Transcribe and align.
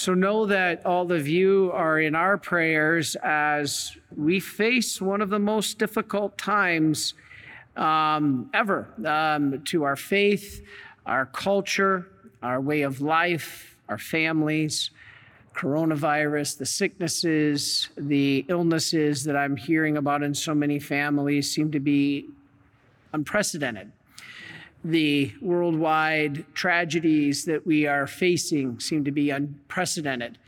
So 0.00 0.14
know 0.14 0.46
that 0.46 0.86
all 0.86 1.12
of 1.12 1.28
you 1.28 1.70
are 1.74 2.00
in 2.00 2.14
our 2.14 2.38
prayers 2.38 3.16
as 3.22 3.98
we 4.16 4.40
face 4.40 4.98
one 4.98 5.20
of 5.20 5.28
the 5.28 5.38
most 5.38 5.78
difficult 5.78 6.38
times 6.38 7.12
um, 7.76 8.48
ever 8.54 8.88
um, 9.04 9.60
to 9.66 9.82
our 9.82 9.96
faith, 9.96 10.64
our 11.04 11.26
culture, 11.26 12.08
our 12.42 12.62
way 12.62 12.80
of 12.80 13.02
life, 13.02 13.76
our 13.90 13.98
families, 13.98 14.88
coronavirus, 15.54 16.56
the 16.56 16.64
sicknesses, 16.64 17.90
the 17.98 18.46
illnesses 18.48 19.22
that 19.24 19.36
I'm 19.36 19.54
hearing 19.54 19.98
about 19.98 20.22
in 20.22 20.34
so 20.34 20.54
many 20.54 20.78
families 20.78 21.54
seem 21.54 21.70
to 21.72 21.80
be 21.80 22.26
unprecedented. 23.12 23.92
The 24.82 25.32
worldwide 25.42 26.46
tragedies 26.54 27.44
that 27.44 27.66
we 27.66 27.86
are 27.86 28.06
facing 28.06 28.80
seem 28.80 29.04
to 29.04 29.10
be 29.10 29.30
unprecedented. 29.30 30.38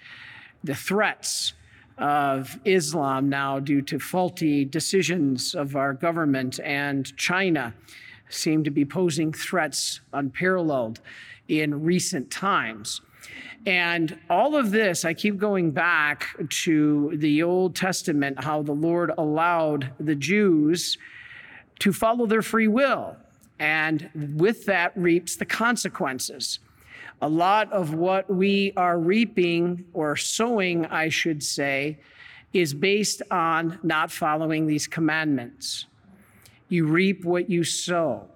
The 0.65 0.75
threats 0.75 1.53
of 1.99 2.59
Islam 2.65 3.29
now, 3.29 3.61
due 3.61 3.83
to 3.83 3.99
faulty 3.99 4.65
decisions 4.65 5.55
of 5.55 5.77
our 5.77 5.93
government 5.93 6.59
and 6.65 7.15
China, 7.17 7.75
seem 8.31 8.65
to 8.65 8.71
be 8.71 8.85
posing 8.85 9.33
threats 9.33 10.01
unparalleled 10.13 11.01
in 11.49 11.83
recent 11.85 12.31
times. 12.31 13.03
And 13.67 14.19
all 14.31 14.57
of 14.57 14.71
this, 14.71 15.05
I 15.05 15.15
keep 15.15 15.37
going 15.37 15.71
back 15.71 16.27
to 16.65 17.13
the 17.15 17.43
Old 17.43 17.77
Testament, 17.77 18.43
how 18.43 18.63
the 18.63 18.73
Lord 18.73 19.13
allowed 19.19 19.93
the 20.01 20.17
Jews 20.17 20.97
to 21.81 21.93
follow 21.93 22.27
their 22.27 22.43
free 22.43 22.69
will. 22.69 23.17
And 23.63 24.11
with 24.35 24.67
that 24.67 24.91
reaps 24.99 25.37
the 25.37 25.45
consequences. 25.45 26.59
A 27.21 27.29
lot 27.29 27.73
of 27.73 27.95
what 27.95 28.29
we 28.29 28.73
are 28.77 28.99
reaping 28.99 29.85
or 29.93 30.17
sowing, 30.17 30.85
I 30.87 31.11
should 31.11 31.45
say, 31.45 32.01
is 32.53 32.75
based 32.75 33.23
on 33.31 33.79
not 33.85 34.11
following 34.11 34.67
these 34.67 34.89
commandments. 34.89 35.87
You 36.69 36.87
reap 36.87 37.25
what 37.25 37.49
you 37.49 37.63
sow. 37.63 38.27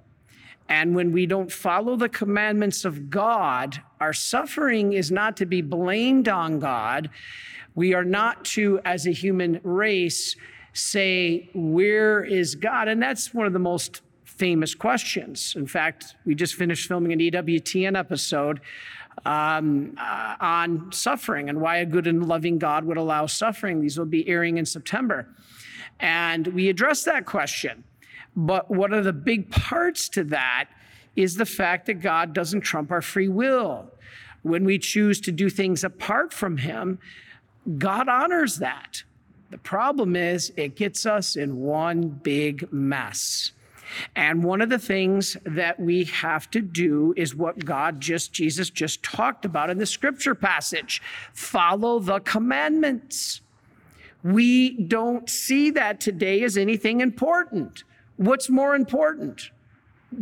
And 0.68 0.94
when 0.94 1.10
we 1.10 1.26
don't 1.26 1.50
follow 1.50 1.96
the 1.96 2.08
commandments 2.08 2.84
of 2.84 3.10
God, 3.10 3.82
our 3.98 4.12
suffering 4.12 4.92
is 4.92 5.10
not 5.10 5.36
to 5.38 5.46
be 5.46 5.60
blamed 5.60 6.28
on 6.28 6.60
God. 6.60 7.10
We 7.74 7.94
are 7.94 8.04
not 8.04 8.44
to, 8.44 8.78
as 8.84 9.08
a 9.08 9.12
human 9.12 9.60
race, 9.64 10.36
say, 10.72 11.50
Where 11.52 12.22
is 12.22 12.54
God? 12.54 12.86
And 12.86 13.02
that's 13.02 13.34
one 13.34 13.48
of 13.48 13.52
the 13.52 13.58
most 13.58 14.02
famous 14.36 14.74
questions. 14.74 15.54
In 15.56 15.66
fact, 15.66 16.16
we 16.24 16.34
just 16.34 16.54
finished 16.54 16.86
filming 16.88 17.12
an 17.12 17.18
EWTN 17.18 17.98
episode 17.98 18.60
um, 19.24 19.96
uh, 19.98 20.36
on 20.40 20.92
suffering 20.92 21.48
and 21.48 21.60
why 21.60 21.78
a 21.78 21.86
good 21.86 22.06
and 22.06 22.28
loving 22.28 22.58
God 22.58 22.84
would 22.84 22.98
allow 22.98 23.26
suffering. 23.26 23.80
These 23.80 23.98
will 23.98 24.06
be 24.06 24.28
airing 24.28 24.58
in 24.58 24.66
September. 24.66 25.28
And 25.98 26.46
we 26.48 26.68
address 26.68 27.04
that 27.04 27.24
question. 27.24 27.84
But 28.36 28.70
one 28.70 28.92
of 28.92 29.04
the 29.04 29.14
big 29.14 29.50
parts 29.50 30.08
to 30.10 30.24
that 30.24 30.68
is 31.16 31.36
the 31.36 31.46
fact 31.46 31.86
that 31.86 31.94
God 31.94 32.34
doesn't 32.34 32.60
trump 32.60 32.90
our 32.92 33.00
free 33.00 33.28
will. 33.28 33.90
When 34.42 34.64
we 34.64 34.78
choose 34.78 35.20
to 35.22 35.32
do 35.32 35.48
things 35.48 35.82
apart 35.82 36.34
from 36.34 36.58
Him, 36.58 36.98
God 37.78 38.08
honors 38.08 38.58
that. 38.58 39.02
The 39.50 39.58
problem 39.58 40.14
is, 40.14 40.52
it 40.56 40.76
gets 40.76 41.06
us 41.06 41.36
in 41.36 41.56
one 41.56 42.08
big 42.08 42.70
mess. 42.72 43.52
And 44.14 44.42
one 44.42 44.60
of 44.60 44.68
the 44.68 44.78
things 44.78 45.36
that 45.44 45.78
we 45.78 46.04
have 46.04 46.50
to 46.50 46.60
do 46.60 47.14
is 47.16 47.34
what 47.34 47.64
God 47.64 48.00
just, 48.00 48.32
Jesus 48.32 48.70
just 48.70 49.02
talked 49.02 49.44
about 49.44 49.70
in 49.70 49.78
the 49.78 49.86
scripture 49.86 50.34
passage 50.34 51.02
follow 51.32 51.98
the 51.98 52.20
commandments. 52.20 53.40
We 54.22 54.70
don't 54.70 55.28
see 55.30 55.70
that 55.70 56.00
today 56.00 56.42
as 56.42 56.56
anything 56.56 57.00
important. 57.00 57.84
What's 58.16 58.48
more 58.48 58.74
important? 58.74 59.50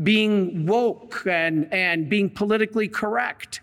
Being 0.03 0.67
woke 0.67 1.27
and, 1.27 1.73
and 1.73 2.09
being 2.09 2.29
politically 2.29 2.89
correct. 2.89 3.61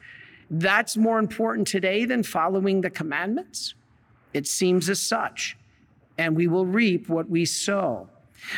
That's 0.49 0.97
more 0.97 1.19
important 1.19 1.67
today 1.67 2.05
than 2.05 2.23
following 2.23 2.81
the 2.81 2.89
commandments. 2.89 3.75
It 4.33 4.47
seems 4.47 4.89
as 4.89 4.99
such. 4.99 5.57
And 6.17 6.35
we 6.35 6.47
will 6.47 6.65
reap 6.65 7.09
what 7.09 7.29
we 7.29 7.45
sow. 7.45 8.09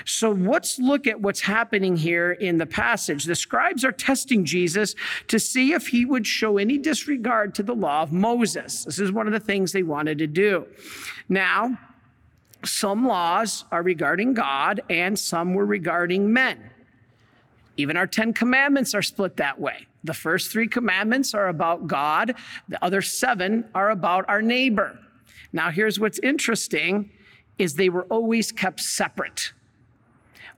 So 0.05 0.31
let's 0.31 0.79
look 0.79 1.07
at 1.07 1.19
what's 1.19 1.41
happening 1.41 1.95
here 1.95 2.31
in 2.31 2.57
the 2.57 2.65
passage. 2.65 3.25
The 3.25 3.35
scribes 3.35 3.83
are 3.83 3.91
testing 3.91 4.45
Jesus 4.45 4.95
to 5.27 5.39
see 5.39 5.73
if 5.73 5.87
he 5.87 6.05
would 6.05 6.25
show 6.25 6.57
any 6.57 6.77
disregard 6.77 7.55
to 7.55 7.63
the 7.63 7.75
law 7.75 8.01
of 8.01 8.11
Moses. 8.11 8.85
This 8.85 8.99
is 8.99 9.11
one 9.11 9.27
of 9.27 9.33
the 9.33 9.39
things 9.39 9.71
they 9.71 9.83
wanted 9.83 10.17
to 10.19 10.27
do. 10.27 10.65
Now, 11.29 11.77
some 12.65 13.07
laws 13.07 13.65
are 13.71 13.83
regarding 13.83 14.33
God 14.33 14.81
and 14.89 15.17
some 15.17 15.53
were 15.53 15.65
regarding 15.65 16.31
men. 16.31 16.69
Even 17.75 17.97
our 17.97 18.07
10 18.07 18.33
commandments 18.33 18.93
are 18.93 19.01
split 19.01 19.37
that 19.37 19.59
way. 19.59 19.87
The 20.03 20.13
first 20.13 20.51
three 20.51 20.67
commandments 20.67 21.33
are 21.33 21.47
about 21.47 21.87
God, 21.87 22.35
the 22.67 22.83
other 22.83 23.01
seven 23.01 23.65
are 23.73 23.89
about 23.89 24.25
our 24.27 24.41
neighbor. 24.41 24.99
Now, 25.51 25.71
here's 25.71 25.99
what's 25.99 26.19
interesting 26.19 27.11
is 27.57 27.75
they 27.75 27.89
were 27.89 28.05
always 28.05 28.51
kept 28.51 28.79
separate. 28.79 29.53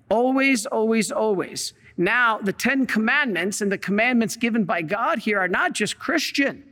Always, 0.10 0.66
always, 0.66 1.12
always. 1.12 1.74
Now, 1.98 2.38
the 2.38 2.54
10 2.54 2.86
commandments 2.88 3.62
and 3.62 3.72
the 3.72 3.78
commandments 3.78 4.36
given 4.36 4.66
by 4.66 4.82
God 4.82 5.20
here 5.20 5.40
are 5.40 5.48
not 5.48 5.74
just 5.74 5.98
Christian. 5.98 6.64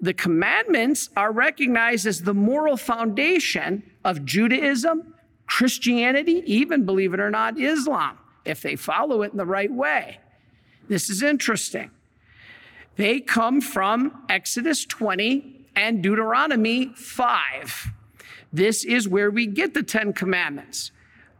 The 0.00 0.14
commandments 0.14 1.10
are 1.16 1.32
recognized 1.32 2.06
as 2.06 2.22
the 2.22 2.34
moral 2.34 2.76
foundation 2.76 3.82
of 4.04 4.24
Judaism, 4.24 5.14
Christianity, 5.46 6.42
even, 6.46 6.84
believe 6.84 7.14
it 7.14 7.20
or 7.20 7.30
not, 7.30 7.58
Islam, 7.58 8.18
if 8.44 8.62
they 8.62 8.76
follow 8.76 9.22
it 9.22 9.32
in 9.32 9.38
the 9.38 9.46
right 9.46 9.72
way. 9.72 10.18
This 10.88 11.10
is 11.10 11.22
interesting. 11.22 11.90
They 12.96 13.20
come 13.20 13.60
from 13.60 14.24
Exodus 14.28 14.84
20 14.84 15.66
and 15.74 16.02
Deuteronomy 16.02 16.92
5. 16.94 17.88
This 18.52 18.84
is 18.84 19.08
where 19.08 19.30
we 19.30 19.46
get 19.46 19.74
the 19.74 19.82
Ten 19.82 20.12
Commandments 20.12 20.92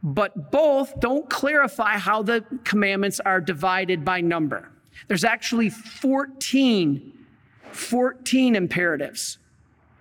but 0.04 0.50
both 0.50 1.00
don't 1.00 1.28
clarify 1.30 1.96
how 1.96 2.22
the 2.22 2.44
commandments 2.62 3.20
are 3.20 3.40
divided 3.40 4.04
by 4.04 4.20
number. 4.20 4.70
There's 5.08 5.24
actually 5.24 5.70
14, 5.70 7.12
14 7.72 8.54
imperatives 8.54 9.38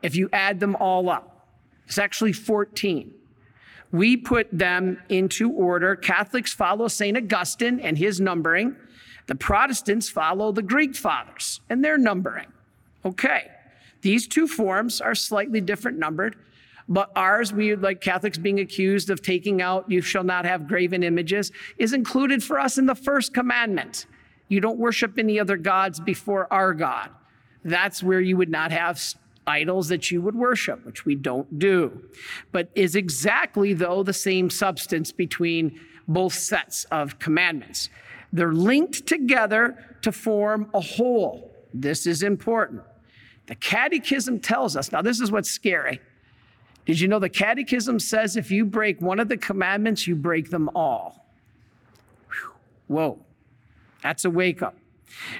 if 0.01 0.13
you 0.17 0.29
add 0.33 0.59
them 0.59 0.75
all 0.75 1.09
up. 1.09 1.47
It's 1.87 1.97
actually 1.97 2.33
14. 2.33 3.13
We 3.93 4.17
put 4.17 4.49
them 4.51 5.01
into 5.07 5.49
order. 5.51 5.95
Catholics 5.95 6.53
follow 6.53 6.89
St. 6.89 7.15
Augustine 7.15 7.79
and 7.79 7.97
his 7.97 8.19
numbering. 8.19 8.75
The 9.27 9.35
Protestants 9.35 10.09
follow 10.09 10.51
the 10.51 10.61
Greek 10.61 10.95
fathers 10.95 11.61
and 11.69 11.83
their 11.83 11.97
numbering. 11.97 12.47
Okay, 13.05 13.51
these 14.01 14.27
two 14.27 14.47
forms 14.47 14.99
are 14.99 15.15
slightly 15.15 15.61
different 15.61 15.97
numbered, 15.97 16.35
but 16.87 17.11
ours, 17.15 17.53
we 17.53 17.75
like 17.75 18.01
Catholics 18.01 18.37
being 18.37 18.59
accused 18.59 19.09
of 19.09 19.21
taking 19.21 19.61
out, 19.61 19.89
you 19.89 20.01
shall 20.01 20.23
not 20.23 20.45
have 20.45 20.67
graven 20.67 21.03
images, 21.03 21.51
is 21.77 21.93
included 21.93 22.43
for 22.43 22.59
us 22.59 22.77
in 22.77 22.85
the 22.85 22.95
first 22.95 23.33
commandment. 23.33 24.05
You 24.49 24.59
don't 24.59 24.77
worship 24.77 25.17
any 25.17 25.39
other 25.39 25.57
gods 25.57 25.99
before 25.99 26.51
our 26.51 26.73
God. 26.73 27.09
That's 27.63 28.03
where 28.03 28.19
you 28.19 28.37
would 28.37 28.49
not 28.49 28.71
have 28.71 29.01
idols 29.47 29.87
that 29.89 30.11
you 30.11 30.21
would 30.21 30.35
worship, 30.35 30.85
which 30.85 31.05
we 31.05 31.15
don't 31.15 31.59
do. 31.59 32.03
But 32.51 32.69
is 32.75 32.95
exactly, 32.95 33.73
though, 33.73 34.03
the 34.03 34.13
same 34.13 34.49
substance 34.49 35.11
between 35.11 35.79
both 36.07 36.33
sets 36.33 36.83
of 36.85 37.19
commandments. 37.19 37.89
They're 38.31 38.53
linked 38.53 39.05
together 39.05 39.97
to 40.01 40.11
form 40.11 40.69
a 40.73 40.81
whole. 40.81 41.51
This 41.73 42.05
is 42.05 42.23
important. 42.23 42.81
The 43.47 43.55
Catechism 43.55 44.39
tells 44.39 44.75
us, 44.75 44.91
now, 44.91 45.01
this 45.01 45.19
is 45.19 45.31
what's 45.31 45.49
scary. 45.49 45.99
Did 46.85 46.99
you 46.99 47.07
know 47.07 47.19
the 47.19 47.29
Catechism 47.29 47.99
says 47.99 48.35
if 48.35 48.51
you 48.51 48.65
break 48.65 49.01
one 49.01 49.19
of 49.19 49.29
the 49.29 49.37
commandments, 49.37 50.07
you 50.07 50.15
break 50.15 50.49
them 50.49 50.69
all? 50.75 51.25
Whoa, 52.87 53.19
that's 54.01 54.25
a 54.25 54.29
wake 54.29 54.61
up. 54.61 54.75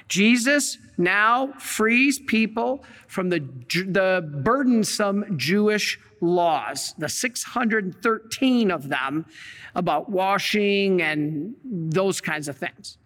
Jesus 0.08 0.78
now 0.96 1.52
frees 1.58 2.18
people 2.18 2.84
from 3.06 3.28
the, 3.28 3.40
the 3.40 4.28
burdensome 4.42 5.36
Jewish 5.36 5.98
laws, 6.20 6.94
the 6.96 7.08
613 7.08 8.70
of 8.70 8.88
them 8.88 9.26
about 9.74 10.08
washing 10.08 11.02
and 11.02 11.54
those 11.64 12.20
kinds 12.20 12.48
of 12.48 12.56
things. 12.56 12.98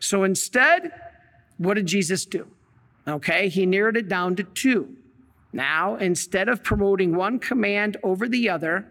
So 0.00 0.24
instead, 0.24 0.92
what 1.58 1.74
did 1.74 1.86
Jesus 1.86 2.24
do? 2.24 2.46
Okay, 3.06 3.48
he 3.48 3.66
narrowed 3.66 3.96
it 3.96 4.08
down 4.08 4.36
to 4.36 4.44
two. 4.44 4.96
Now, 5.52 5.96
instead 5.96 6.48
of 6.48 6.62
promoting 6.62 7.14
one 7.14 7.38
command 7.38 7.96
over 8.02 8.28
the 8.28 8.48
other, 8.48 8.86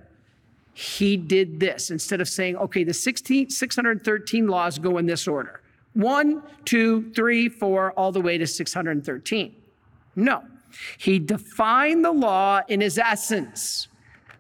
he 0.74 1.18
did 1.18 1.60
this. 1.60 1.90
Instead 1.92 2.22
of 2.22 2.30
saying, 2.30 2.56
okay, 2.58 2.84
the 2.84 2.94
16, 2.94 3.50
613 3.50 4.48
laws 4.48 4.80
go 4.80 4.98
in 4.98 5.06
this 5.06 5.28
order 5.28 5.62
one, 5.94 6.42
two, 6.63 7.12
three, 7.12 7.50
four, 7.50 7.92
all 7.94 8.12
the 8.12 8.22
way 8.22 8.38
to 8.38 8.48
613. 8.48 9.56
No. 10.16 10.44
He 10.98 11.19
defined 11.19 12.06
the 12.06 12.12
law 12.12 12.62
in 12.68 12.80
his 12.80 12.98
essence. 12.98 13.90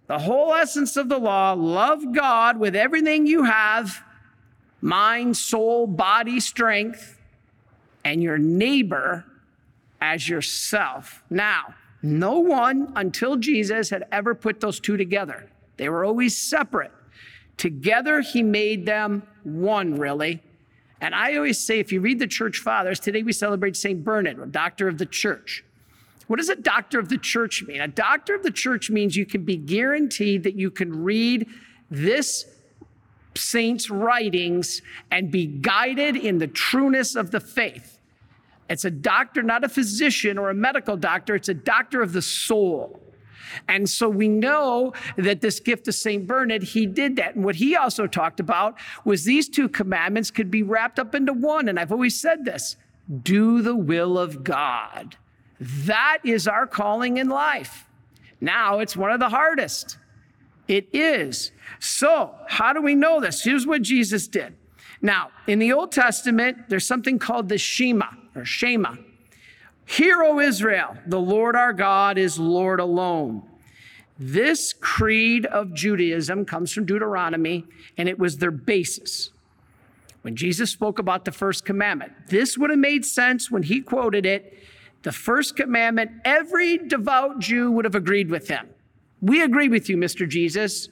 The 0.07 0.19
whole 0.19 0.53
essence 0.53 0.95
of 0.97 1.09
the 1.09 1.17
law 1.17 1.53
love 1.53 2.13
God 2.13 2.57
with 2.57 2.75
everything 2.75 3.27
you 3.27 3.43
have 3.43 4.01
mind, 4.81 5.37
soul, 5.37 5.87
body, 5.87 6.39
strength, 6.39 7.19
and 8.03 8.23
your 8.23 8.37
neighbor 8.37 9.25
as 9.99 10.27
yourself. 10.27 11.21
Now, 11.29 11.75
no 12.01 12.39
one 12.39 12.91
until 12.95 13.35
Jesus 13.35 13.89
had 13.89 14.05
ever 14.11 14.33
put 14.33 14.59
those 14.59 14.79
two 14.79 14.97
together, 14.97 15.49
they 15.77 15.89
were 15.89 16.03
always 16.05 16.35
separate. 16.37 16.91
Together, 17.57 18.21
he 18.21 18.41
made 18.41 18.85
them 18.85 19.23
one, 19.43 19.95
really. 19.95 20.41
And 20.99 21.15
I 21.15 21.35
always 21.35 21.59
say, 21.59 21.79
if 21.79 21.91
you 21.91 22.01
read 22.01 22.19
the 22.19 22.27
church 22.27 22.59
fathers, 22.59 22.99
today 22.99 23.23
we 23.23 23.33
celebrate 23.33 23.75
St. 23.75 24.03
Bernard, 24.03 24.39
a 24.39 24.45
doctor 24.45 24.87
of 24.87 24.97
the 24.97 25.05
church. 25.05 25.63
What 26.27 26.37
does 26.37 26.49
a 26.49 26.55
doctor 26.55 26.99
of 26.99 27.09
the 27.09 27.17
church 27.17 27.63
mean? 27.67 27.81
A 27.81 27.87
doctor 27.87 28.35
of 28.35 28.43
the 28.43 28.51
church 28.51 28.89
means 28.89 29.15
you 29.15 29.25
can 29.25 29.43
be 29.43 29.57
guaranteed 29.57 30.43
that 30.43 30.55
you 30.55 30.71
can 30.71 31.03
read 31.03 31.47
this 31.89 32.45
saint's 33.35 33.89
writings 33.89 34.81
and 35.09 35.31
be 35.31 35.45
guided 35.45 36.15
in 36.15 36.37
the 36.37 36.47
trueness 36.47 37.15
of 37.15 37.31
the 37.31 37.39
faith. 37.39 38.00
It's 38.71 38.85
a 38.85 38.91
doctor, 38.91 39.43
not 39.43 39.63
a 39.63 39.69
physician 39.69 40.37
or 40.37 40.49
a 40.49 40.53
medical 40.53 40.95
doctor, 40.97 41.35
it's 41.35 41.49
a 41.49 41.53
doctor 41.53 42.01
of 42.01 42.13
the 42.13 42.21
soul. 42.21 42.99
And 43.67 43.89
so 43.89 44.07
we 44.07 44.29
know 44.29 44.93
that 45.17 45.41
this 45.41 45.59
gift 45.59 45.87
of 45.89 45.95
St. 45.95 46.25
Bernard, 46.25 46.63
he 46.63 46.85
did 46.85 47.17
that. 47.17 47.35
And 47.35 47.43
what 47.43 47.55
he 47.55 47.75
also 47.75 48.07
talked 48.07 48.39
about 48.39 48.77
was 49.03 49.25
these 49.25 49.49
two 49.49 49.67
commandments 49.67 50.31
could 50.31 50.49
be 50.49 50.63
wrapped 50.63 50.99
up 50.99 51.13
into 51.13 51.33
one. 51.33 51.67
And 51.67 51.77
I've 51.77 51.91
always 51.91 52.19
said 52.19 52.45
this 52.45 52.77
do 53.23 53.61
the 53.61 53.75
will 53.75 54.17
of 54.17 54.43
God. 54.43 55.17
That 55.59 56.19
is 56.23 56.47
our 56.47 56.65
calling 56.65 57.17
in 57.17 57.27
life. 57.27 57.85
Now, 58.39 58.79
it's 58.79 58.95
one 58.95 59.11
of 59.11 59.19
the 59.19 59.29
hardest. 59.29 59.97
It 60.67 60.87
is. 60.93 61.51
So, 61.79 62.33
how 62.47 62.71
do 62.71 62.81
we 62.81 62.95
know 62.95 63.19
this? 63.19 63.43
Here's 63.43 63.67
what 63.67 63.81
Jesus 63.81 64.27
did. 64.27 64.55
Now, 65.01 65.31
in 65.47 65.59
the 65.59 65.73
Old 65.73 65.91
Testament, 65.91 66.69
there's 66.69 66.85
something 66.85 67.17
called 67.17 67.49
the 67.49 67.57
Shema 67.57 68.07
or 68.35 68.45
Shema. 68.45 68.95
Hear, 69.85 70.21
O 70.21 70.39
Israel, 70.39 70.95
the 71.07 71.19
Lord 71.19 71.55
our 71.55 71.73
God 71.73 72.17
is 72.17 72.37
Lord 72.37 72.79
alone. 72.79 73.43
This 74.19 74.73
creed 74.73 75.47
of 75.47 75.73
Judaism 75.73 76.45
comes 76.45 76.71
from 76.71 76.85
Deuteronomy, 76.85 77.65
and 77.97 78.07
it 78.07 78.19
was 78.19 78.37
their 78.37 78.51
basis. 78.51 79.31
When 80.21 80.35
Jesus 80.35 80.69
spoke 80.69 80.99
about 80.99 81.25
the 81.25 81.31
first 81.31 81.65
commandment, 81.65 82.13
this 82.27 82.57
would 82.57 82.69
have 82.69 82.77
made 82.77 83.03
sense 83.03 83.49
when 83.49 83.63
he 83.63 83.81
quoted 83.81 84.25
it. 84.25 84.59
The 85.01 85.11
first 85.11 85.55
commandment, 85.55 86.11
every 86.23 86.77
devout 86.77 87.39
Jew 87.39 87.71
would 87.71 87.85
have 87.85 87.95
agreed 87.95 88.29
with 88.29 88.47
him. 88.47 88.69
We 89.19 89.41
agree 89.41 89.67
with 89.67 89.89
you, 89.89 89.97
Mr. 89.97 90.29
Jesus. 90.29 90.89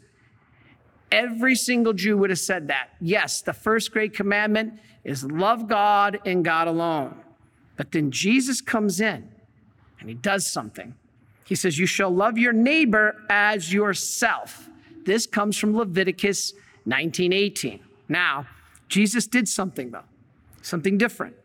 Every 1.12 1.56
single 1.56 1.94
Jew 1.94 2.18
would 2.18 2.30
have 2.30 2.40
said 2.40 2.68
that. 2.68 2.90
Yes, 3.02 3.42
the 3.42 3.54
first 3.54 3.92
great 3.92 4.14
commandment 4.14 4.80
is 5.04 5.24
love 5.24 5.68
God 5.68 6.20
and 6.26 6.46
God 6.46 6.68
alone. 6.68 7.16
But 7.76 7.92
then 7.92 8.12
Jesus 8.12 8.62
comes 8.62 9.00
in 9.00 9.30
and 10.00 10.10
he 10.10 10.16
does 10.16 10.46
something. 10.46 10.96
He 11.46 11.56
says, 11.56 11.80
You 11.80 11.86
shall 11.86 12.12
love 12.12 12.38
your 12.38 12.54
neighbor 12.54 13.16
as 13.30 13.74
yourself. 13.74 14.70
This 15.06 15.26
comes 15.26 15.58
from 15.58 15.76
Leviticus 15.76 16.54
19:18. 16.88 17.80
Now, 18.08 18.48
Jesus 18.88 19.26
did 19.28 19.48
something 19.48 19.92
though, 19.92 20.04
something 20.62 20.98
different. 20.98 21.36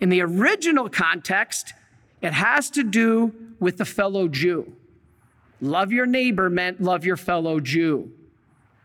In 0.00 0.08
the 0.08 0.20
original 0.20 0.88
context, 0.88 1.74
it 2.22 2.32
has 2.32 2.70
to 2.70 2.82
do 2.82 3.34
with 3.60 3.76
the 3.76 3.84
fellow 3.84 4.28
Jew. 4.28 4.72
Love 5.60 5.92
your 5.92 6.06
neighbor 6.06 6.50
meant 6.50 6.82
love 6.82 7.04
your 7.04 7.16
fellow 7.16 7.60
Jew, 7.60 8.12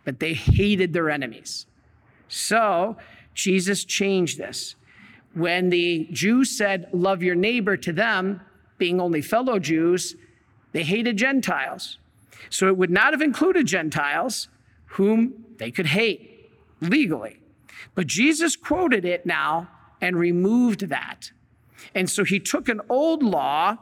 but 0.04 0.20
they 0.20 0.34
hated 0.34 0.94
their 0.94 1.10
enemies. 1.10 1.66
So 2.28 2.98
Jesus 3.34 3.84
changed 3.84 4.38
this. 4.38 4.76
When 5.34 5.70
the 5.70 6.08
Jews 6.12 6.56
said, 6.58 6.90
Love 6.92 7.24
your 7.24 7.36
neighbor 7.36 7.78
to 7.78 7.94
them, 7.94 8.42
being 8.78 9.00
only 9.00 9.22
fellow 9.22 9.60
Jews, 9.60 10.16
they 10.72 10.84
hated 10.84 11.18
Gentiles. 11.18 11.98
So 12.50 12.68
it 12.68 12.78
would 12.78 12.90
not 12.90 13.14
have 13.14 13.22
included 13.22 13.68
Gentiles 13.68 14.50
whom 14.86 15.46
they 15.58 15.72
could 15.72 15.88
hate 15.88 16.50
legally. 16.82 17.40
But 17.96 18.08
Jesus 18.08 18.56
quoted 18.56 19.06
it 19.06 19.26
now 19.26 19.70
and 20.02 20.18
removed 20.18 20.90
that. 20.90 21.32
And 21.94 22.10
so 22.10 22.24
he 22.24 22.40
took 22.40 22.68
an 22.70 22.82
old 22.90 23.24
law 23.24 23.78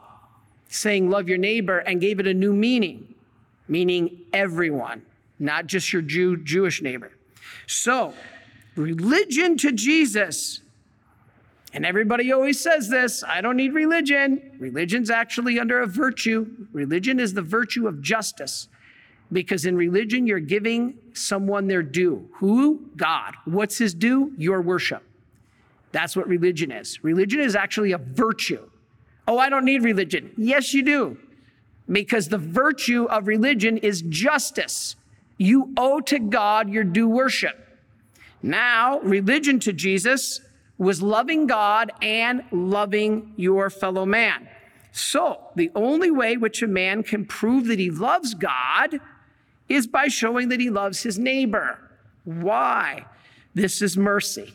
saying, 0.68 1.10
Love 1.10 1.28
your 1.28 1.38
neighbor, 1.38 1.78
and 1.78 2.00
gave 2.00 2.20
it 2.20 2.26
a 2.26 2.34
new 2.34 2.52
meaning, 2.52 3.14
meaning 3.66 4.20
everyone, 4.32 5.02
not 5.40 5.66
just 5.66 5.92
your 5.92 6.02
Jew, 6.02 6.36
Jewish 6.36 6.82
neighbor. 6.82 7.12
So, 7.66 8.14
religion 8.76 9.56
to 9.58 9.72
Jesus, 9.72 10.60
and 11.72 11.86
everybody 11.86 12.32
always 12.32 12.60
says 12.60 12.88
this 12.88 13.24
I 13.24 13.40
don't 13.40 13.56
need 13.56 13.72
religion. 13.72 14.56
Religion's 14.58 15.10
actually 15.10 15.58
under 15.58 15.80
a 15.80 15.86
virtue. 15.86 16.46
Religion 16.72 17.18
is 17.18 17.34
the 17.34 17.42
virtue 17.42 17.88
of 17.88 18.02
justice. 18.02 18.68
Because 19.32 19.64
in 19.64 19.76
religion, 19.76 20.26
you're 20.26 20.40
giving 20.40 20.98
someone 21.12 21.68
their 21.68 21.84
due. 21.84 22.28
Who? 22.34 22.88
God. 22.96 23.34
What's 23.44 23.78
his 23.78 23.94
due? 23.94 24.32
Your 24.36 24.60
worship. 24.60 25.04
That's 25.92 26.16
what 26.16 26.26
religion 26.26 26.72
is. 26.72 27.02
Religion 27.04 27.40
is 27.40 27.54
actually 27.54 27.92
a 27.92 27.98
virtue. 27.98 28.68
Oh, 29.28 29.38
I 29.38 29.48
don't 29.48 29.64
need 29.64 29.84
religion. 29.84 30.32
Yes, 30.36 30.74
you 30.74 30.82
do. 30.82 31.18
Because 31.88 32.28
the 32.28 32.38
virtue 32.38 33.04
of 33.04 33.28
religion 33.28 33.78
is 33.78 34.02
justice. 34.02 34.96
You 35.40 35.72
owe 35.78 36.00
to 36.00 36.18
God 36.18 36.68
your 36.68 36.84
due 36.84 37.08
worship. 37.08 37.66
Now, 38.42 39.00
religion 39.00 39.58
to 39.60 39.72
Jesus 39.72 40.42
was 40.76 41.00
loving 41.00 41.46
God 41.46 41.92
and 42.02 42.44
loving 42.52 43.32
your 43.36 43.70
fellow 43.70 44.04
man. 44.04 44.46
So, 44.92 45.40
the 45.56 45.70
only 45.74 46.10
way 46.10 46.36
which 46.36 46.62
a 46.62 46.66
man 46.66 47.02
can 47.02 47.24
prove 47.24 47.68
that 47.68 47.78
he 47.78 47.90
loves 47.90 48.34
God 48.34 49.00
is 49.66 49.86
by 49.86 50.08
showing 50.08 50.50
that 50.50 50.60
he 50.60 50.68
loves 50.68 51.02
his 51.02 51.18
neighbor. 51.18 51.78
Why? 52.24 53.06
This 53.54 53.80
is 53.80 53.96
mercy 53.96 54.52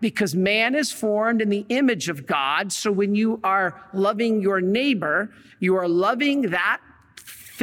because 0.00 0.34
man 0.34 0.74
is 0.74 0.90
formed 0.90 1.42
in 1.42 1.50
the 1.50 1.66
image 1.68 2.08
of 2.08 2.24
God. 2.24 2.72
So 2.72 2.90
when 2.90 3.14
you 3.14 3.40
are 3.44 3.78
loving 3.92 4.40
your 4.40 4.62
neighbor, 4.62 5.30
you 5.60 5.76
are 5.76 5.88
loving 5.88 6.50
that 6.50 6.80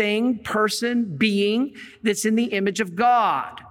thing, 0.01 0.39
person, 0.39 1.15
being 1.15 1.75
that's 2.01 2.25
in 2.25 2.33
the 2.33 2.45
image 2.45 2.79
of 2.79 2.95
God. 2.95 3.61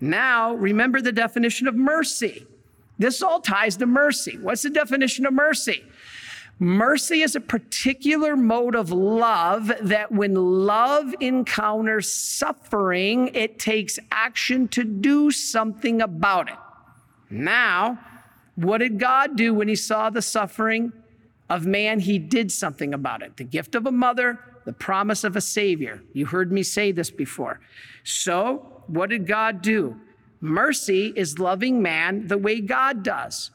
Now, 0.00 0.54
remember 0.54 1.02
the 1.02 1.12
definition 1.12 1.68
of 1.68 1.74
mercy. 1.74 2.46
This 2.98 3.22
all 3.22 3.40
ties 3.40 3.76
to 3.76 3.86
mercy. 3.86 4.38
What's 4.38 4.62
the 4.62 4.70
definition 4.70 5.26
of 5.26 5.34
mercy? 5.34 5.84
Mercy 6.58 7.20
is 7.20 7.36
a 7.36 7.40
particular 7.40 8.34
mode 8.34 8.74
of 8.74 8.92
love 8.92 9.70
that 9.82 10.10
when 10.10 10.32
love 10.34 11.14
encounters 11.20 12.10
suffering, 12.10 13.28
it 13.34 13.58
takes 13.58 13.98
action 14.10 14.68
to 14.68 14.84
do 14.84 15.30
something 15.30 16.00
about 16.00 16.48
it. 16.48 16.56
Now, 17.28 17.98
what 18.54 18.78
did 18.78 18.98
God 18.98 19.36
do 19.36 19.52
when 19.52 19.68
he 19.68 19.76
saw 19.76 20.08
the 20.08 20.22
suffering 20.22 20.94
of 21.50 21.66
man? 21.66 22.00
He 22.00 22.18
did 22.18 22.50
something 22.50 22.94
about 22.94 23.20
it. 23.20 23.36
The 23.36 23.44
gift 23.44 23.74
of 23.74 23.84
a 23.84 23.92
mother, 23.92 24.38
the 24.64 24.72
promise 24.72 25.24
of 25.24 25.36
a 25.36 25.40
savior. 25.40 26.02
You 26.12 26.26
heard 26.26 26.50
me 26.52 26.62
say 26.62 26.92
this 26.92 27.10
before. 27.10 27.60
So, 28.02 28.82
what 28.86 29.10
did 29.10 29.26
God 29.26 29.62
do? 29.62 30.00
Mercy 30.40 31.12
is 31.16 31.38
loving 31.38 31.80
man 31.80 32.26
the 32.26 32.38
way 32.38 32.60
God 32.60 33.02
does. 33.02 33.50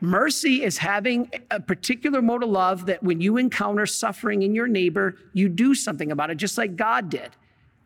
Mercy 0.00 0.62
is 0.62 0.78
having 0.78 1.30
a 1.50 1.60
particular 1.60 2.22
mode 2.22 2.42
of 2.42 2.50
love 2.50 2.86
that 2.86 3.02
when 3.02 3.20
you 3.20 3.36
encounter 3.36 3.86
suffering 3.86 4.42
in 4.42 4.54
your 4.54 4.68
neighbor, 4.68 5.16
you 5.32 5.48
do 5.48 5.74
something 5.74 6.12
about 6.12 6.30
it, 6.30 6.36
just 6.36 6.56
like 6.56 6.76
God 6.76 7.08
did 7.08 7.30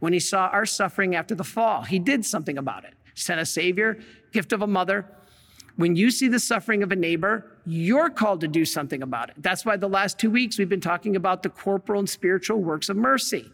when 0.00 0.12
he 0.12 0.21
saw 0.21 0.49
our 0.49 0.66
suffering 0.66 1.14
after 1.14 1.35
the 1.35 1.44
fall. 1.44 1.82
He 1.82 1.99
did 1.99 2.25
something 2.26 2.59
about 2.59 2.85
it. 2.85 2.94
Sent 3.14 3.40
a 3.40 3.47
savior, 3.47 3.99
gift 4.32 4.52
of 4.52 4.61
a 4.61 4.66
mother, 4.66 5.06
when 5.76 5.97
you 5.97 6.11
see 6.11 6.28
the 6.28 6.40
suffering 6.40 6.82
of 6.82 6.92
a 6.92 6.97
neighbor, 6.97 7.51
you're 7.66 8.11
called 8.11 8.40
to 8.40 8.49
do 8.49 8.64
something 8.64 9.02
about 9.02 9.31
it. 9.31 9.37
That's 9.38 9.64
why 9.64 9.76
the 9.76 9.88
last 9.88 10.19
two 10.19 10.31
weeks 10.31 10.59
we've 10.59 10.69
been 10.69 10.81
talking 10.81 11.16
about 11.16 11.42
the 11.42 11.49
corporal 11.49 12.00
and 12.00 12.09
spiritual 12.09 12.59
works 12.59 12.88
of 12.88 12.97
mercy. 12.97 13.50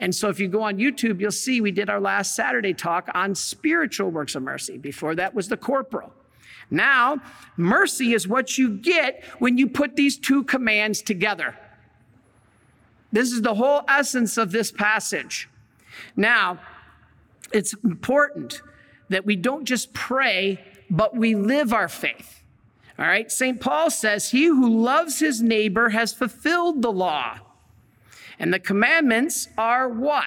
And 0.00 0.14
so 0.14 0.28
if 0.28 0.38
you 0.38 0.48
go 0.48 0.62
on 0.62 0.78
YouTube, 0.78 1.20
you'll 1.20 1.30
see 1.30 1.60
we 1.60 1.70
did 1.70 1.90
our 1.90 2.00
last 2.00 2.34
Saturday 2.34 2.74
talk 2.74 3.08
on 3.14 3.34
spiritual 3.34 4.10
works 4.10 4.34
of 4.34 4.42
mercy. 4.42 4.78
Before 4.78 5.14
that 5.14 5.34
was 5.34 5.48
the 5.48 5.56
corporal. 5.56 6.12
Now, 6.70 7.20
mercy 7.56 8.12
is 8.12 8.28
what 8.28 8.58
you 8.58 8.76
get 8.76 9.24
when 9.38 9.56
you 9.56 9.68
put 9.68 9.96
these 9.96 10.18
two 10.18 10.44
commands 10.44 11.02
together. 11.02 11.56
This 13.10 13.32
is 13.32 13.42
the 13.42 13.54
whole 13.54 13.82
essence 13.88 14.36
of 14.36 14.52
this 14.52 14.70
passage. 14.70 15.48
Now, 16.14 16.60
it's 17.52 17.72
important 17.82 18.60
that 19.08 19.24
we 19.24 19.34
don't 19.34 19.64
just 19.64 19.94
pray 19.94 20.62
but 20.90 21.16
we 21.16 21.34
live 21.34 21.72
our 21.72 21.88
faith. 21.88 22.42
All 22.98 23.06
right, 23.06 23.30
St. 23.30 23.60
Paul 23.60 23.90
says, 23.90 24.30
He 24.30 24.46
who 24.46 24.68
loves 24.82 25.20
his 25.20 25.40
neighbor 25.40 25.90
has 25.90 26.12
fulfilled 26.12 26.82
the 26.82 26.90
law. 26.90 27.38
And 28.38 28.52
the 28.52 28.58
commandments 28.58 29.48
are 29.56 29.88
what? 29.88 30.26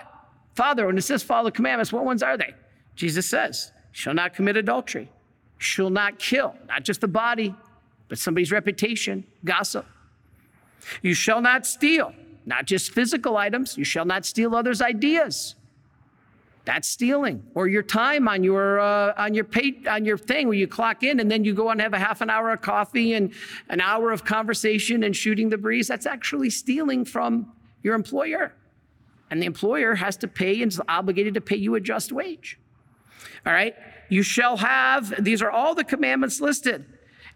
Father, 0.56 0.86
when 0.86 0.98
it 0.98 1.01
says 1.01 1.24
follow 1.24 1.46
the 1.46 1.51
commandments, 1.51 1.94
what 1.94 2.06
ones 2.06 2.24
are 2.24 2.38
they? 2.38 2.54
Jesus 2.96 3.30
says, 3.30 3.72
shall 3.92 4.13
not 4.13 4.34
commit 4.34 4.58
adultery, 4.58 5.10
shall 5.58 5.90
not 5.90 6.20
kill, 6.20 6.56
not 6.68 6.84
just 6.84 7.01
the 7.01 7.08
body, 7.08 7.56
but 8.10 8.18
somebody's 8.18 8.51
reputation, 8.51 9.25
gossip. 9.46 9.86
You 11.01 11.13
shall 11.13 11.42
not 11.42 11.66
steal, 11.66 12.13
not 12.46 12.66
just 12.66 12.92
physical 12.92 13.38
items, 13.38 13.78
you 13.78 13.84
shall 13.84 14.06
not 14.06 14.25
steal 14.25 14.56
others' 14.56 14.82
ideas. 14.82 15.56
That's 16.63 16.88
stealing. 16.88 17.44
Or 17.56 17.68
your 17.68 17.82
time 17.84 18.27
on 18.27 18.44
your 18.44 18.80
uh, 18.80 19.13
on 19.18 19.34
your 19.34 19.44
pay, 19.44 19.82
on 19.88 20.06
your 20.06 20.18
thing 20.18 20.48
where 20.48 20.58
you 20.58 20.68
clock 20.68 21.03
in 21.03 21.20
and 21.20 21.30
then 21.30 21.44
you 21.44 21.53
go 21.53 21.70
and 21.70 21.82
have 21.82 21.94
a 21.94 22.00
half 22.00 22.22
an 22.22 22.30
hour 22.30 22.51
of 22.51 22.62
coffee 22.62 23.13
and 23.13 23.34
an 23.70 23.82
hour 23.82 24.12
of 24.12 24.24
conversation 24.24 25.03
and 25.03 25.15
shooting 25.15 25.50
the 25.50 25.58
breeze. 25.58 25.88
That's 25.88 26.06
actually 26.06 26.51
stealing 26.51 27.06
from 27.06 27.51
your 27.82 27.96
employer. 27.96 28.53
And 29.32 29.41
the 29.41 29.46
employer 29.46 29.96
has 29.96 30.18
to 30.18 30.27
pay 30.27 30.62
and 30.62 30.72
is 30.72 30.82
obligated 30.88 31.34
to 31.36 31.41
pay 31.41 31.56
you 31.56 31.75
a 31.75 31.80
just 31.80 32.12
wage. 32.12 32.60
All 33.46 33.53
right? 33.53 33.74
You 34.10 34.24
shall 34.24 34.58
have, 34.58 35.24
these 35.24 35.41
are 35.41 35.50
all 35.50 35.74
the 35.74 35.86
commandments 35.86 36.41
listed. 36.41 36.86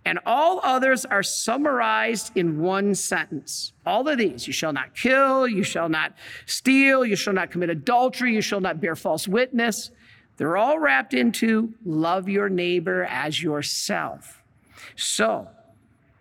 And 0.06 0.20
all 0.24 0.60
others 0.64 1.04
are 1.04 1.24
summarized 1.24 2.32
in 2.36 2.60
one 2.60 2.94
sentence. 2.94 3.74
All 3.88 4.08
of 4.08 4.20
these 4.20 4.46
you 4.46 4.54
shall 4.54 4.72
not 4.72 4.96
kill, 4.96 5.48
you 5.48 5.64
shall 5.64 5.90
not 5.90 6.14
steal, 6.46 7.04
you 7.04 7.16
shall 7.16 7.34
not 7.34 7.50
commit 7.50 7.72
adultery, 7.72 8.36
you 8.36 8.42
shall 8.42 8.62
not 8.62 8.80
bear 8.80 8.96
false 8.96 9.28
witness. 9.28 9.90
They're 10.38 10.58
all 10.58 10.78
wrapped 10.78 11.16
into 11.16 11.74
love 11.84 12.30
your 12.30 12.50
neighbor 12.50 13.06
as 13.06 13.42
yourself. 13.42 14.44
So, 14.96 15.48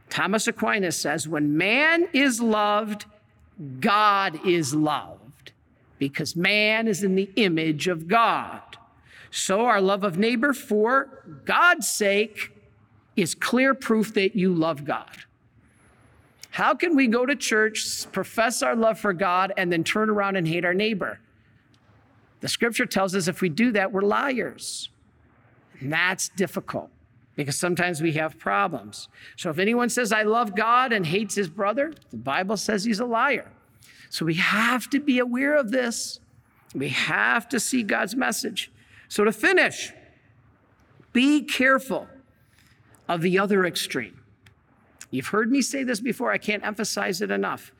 Thomas 0.09 0.47
Aquinas 0.47 0.97
says, 0.97 1.29
when 1.29 1.57
man 1.57 2.09
is 2.14 2.41
loved, 2.41 3.05
God 3.81 4.41
is 4.47 4.75
loved 4.75 5.53
because 5.99 6.37
man 6.37 6.88
is 6.88 7.03
in 7.03 7.17
the 7.17 7.31
image 7.37 7.88
of 7.88 8.09
God. 8.09 8.62
So, 9.31 9.67
our 9.67 9.81
love 9.81 10.05
of 10.05 10.17
neighbor 10.17 10.53
for 10.53 11.23
God's 11.45 11.88
sake 11.88 12.53
is 13.16 13.35
clear 13.35 13.75
proof 13.75 14.14
that 14.14 14.35
you 14.35 14.54
love 14.54 14.85
God. 14.85 15.11
How 16.50 16.75
can 16.75 16.94
we 16.94 17.09
go 17.09 17.26
to 17.26 17.35
church, 17.35 18.06
profess 18.12 18.62
our 18.62 18.76
love 18.76 18.99
for 18.99 19.12
God, 19.12 19.52
and 19.56 19.73
then 19.73 19.83
turn 19.83 20.09
around 20.09 20.37
and 20.37 20.47
hate 20.47 20.64
our 20.64 20.75
neighbor? 20.75 21.18
The 22.40 22.49
scripture 22.49 22.87
tells 22.87 23.14
us 23.14 23.26
if 23.26 23.40
we 23.40 23.49
do 23.49 23.73
that, 23.73 23.90
we're 23.90 24.02
liars. 24.02 24.88
And 25.80 25.92
that's 25.92 26.28
difficult 26.28 26.90
because 27.37 27.59
sometimes 27.59 28.00
we 28.00 28.12
have 28.12 28.38
problems. 28.38 29.09
So 29.37 29.50
if 29.50 29.59
anyone 29.59 29.88
says, 29.88 30.12
I 30.12 30.23
love 30.23 30.54
God 30.54 30.92
and 30.92 31.04
hates 31.04 31.35
his 31.35 31.49
brother, 31.49 31.92
the 32.11 32.16
Bible 32.16 32.56
says 32.56 32.85
he's 32.85 33.00
a 33.00 33.04
liar. 33.04 33.50
So 34.11 34.25
we 34.25 34.35
have 34.35 34.88
to 34.90 35.00
be 35.00 35.18
aware 35.18 35.56
of 35.56 35.73
this. 35.73 36.21
We 36.75 36.90
have 36.90 37.49
to 37.49 37.59
see 37.59 37.83
God's 37.83 38.14
message. 38.14 38.71
So 39.09 39.25
to 39.25 39.33
finish, 39.33 39.92
be 41.12 41.42
careful 41.42 42.09
of 43.08 43.20
the 43.20 43.38
other 43.38 43.64
extreme. 43.64 44.20
You've 45.11 45.28
heard 45.28 45.50
me 45.50 45.62
say 45.62 45.84
this 45.84 46.00
before, 46.00 46.32
I 46.32 46.38
can't 46.38 46.64
emphasize 46.64 47.20
it 47.20 47.30
enough. 47.30 47.73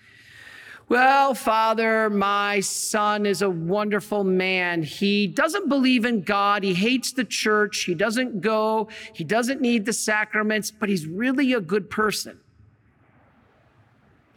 Well, 0.89 1.35
Father, 1.35 2.11
my 2.11 2.61
son 2.61 3.25
is 3.25 3.41
a 3.41 3.49
wonderful 3.49 4.23
man. 4.23 4.83
He 4.83 5.27
doesn't 5.27 5.69
believe 5.69 6.05
in 6.05 6.21
God. 6.21 6.63
He 6.63 6.75
hates 6.75 7.13
the 7.13 7.25
church. 7.25 7.85
He 7.85 7.95
doesn't 7.95 8.43
go. 8.43 8.89
He 9.15 9.25
doesn't 9.25 9.63
need 9.63 9.87
the 9.87 9.95
sacraments, 9.95 10.71
but 10.71 10.91
he's 10.91 11.07
really 11.07 11.55
a 11.55 11.61
good 11.61 11.89
person. 11.89 12.39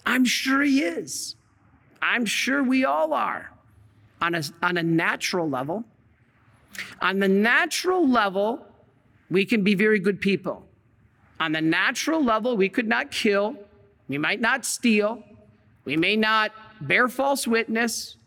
I'm 0.06 0.24
sure 0.24 0.62
he 0.62 0.84
is. 0.84 1.36
I'm 2.02 2.26
sure 2.26 2.64
we 2.64 2.86
all 2.86 3.14
are 3.14 3.52
on 4.22 4.36
a, 4.36 4.44
on 4.64 4.78
a 4.78 4.84
natural 4.84 5.50
level. 5.50 5.84
On 7.02 7.20
the 7.20 7.28
natural 7.28 8.08
level, 8.08 8.66
we 9.30 9.46
can 9.46 9.64
be 9.64 9.76
very 9.76 10.00
good 10.00 10.22
people. 10.22 10.67
On 11.40 11.52
the 11.52 11.62
natural 11.62 12.24
level, 12.24 12.58
we 12.58 12.70
could 12.70 12.88
not 12.88 13.12
kill, 13.12 13.56
we 14.08 14.18
might 14.18 14.42
not 14.42 14.66
steal, 14.66 15.24
we 15.86 15.96
may 15.96 16.16
not 16.16 16.52
bear 16.82 17.08
false 17.08 17.48
witness. 17.48 18.18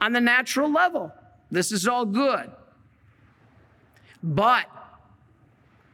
On 0.00 0.12
the 0.12 0.20
natural 0.20 0.70
level, 0.70 1.12
this 1.50 1.72
is 1.72 1.86
all 1.86 2.04
good. 2.04 2.50
But 4.22 4.66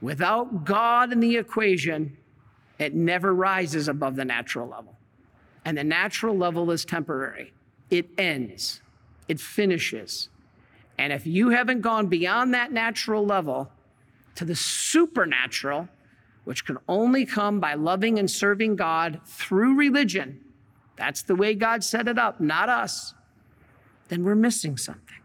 without 0.01 0.65
God 0.65 1.13
in 1.13 1.21
the 1.21 1.37
equation, 1.37 2.17
it 2.79 2.95
never 2.95 3.35
rises 3.35 3.89
above 3.89 4.17
the 4.17 4.25
natural 4.25 4.69
level. 4.69 4.97
And 5.65 5.77
the 5.77 5.85
natural 5.85 6.37
level 6.37 6.71
is 6.71 6.85
temporary, 6.85 7.53
it 7.91 8.09
ends, 8.19 8.81
it 9.29 9.41
finishes. 9.41 10.29
And 10.99 11.13
if 11.13 11.27
you 11.27 11.51
haven't 11.51 11.81
gone 11.81 12.07
beyond 12.07 12.55
that 12.55 12.73
natural 12.73 13.25
level 13.25 13.71
to 14.35 14.45
the 14.45 14.55
supernatural, 14.55 15.89
which 16.45 16.65
can 16.65 16.79
only 16.89 17.25
come 17.25 17.61
by 17.61 17.75
loving 17.75 18.19
and 18.19 18.31
serving 18.31 18.77
God 18.77 19.21
through 19.25 19.77
religion, 19.77 20.41
that's 20.97 21.23
the 21.23 21.35
way 21.35 21.55
God 21.55 21.83
set 21.85 22.09
it 22.09 22.19
up, 22.19 22.41
not 22.41 22.69
us, 22.69 23.15
then 24.09 24.25
we're 24.25 24.35
missing 24.35 24.77
something. 24.77 25.19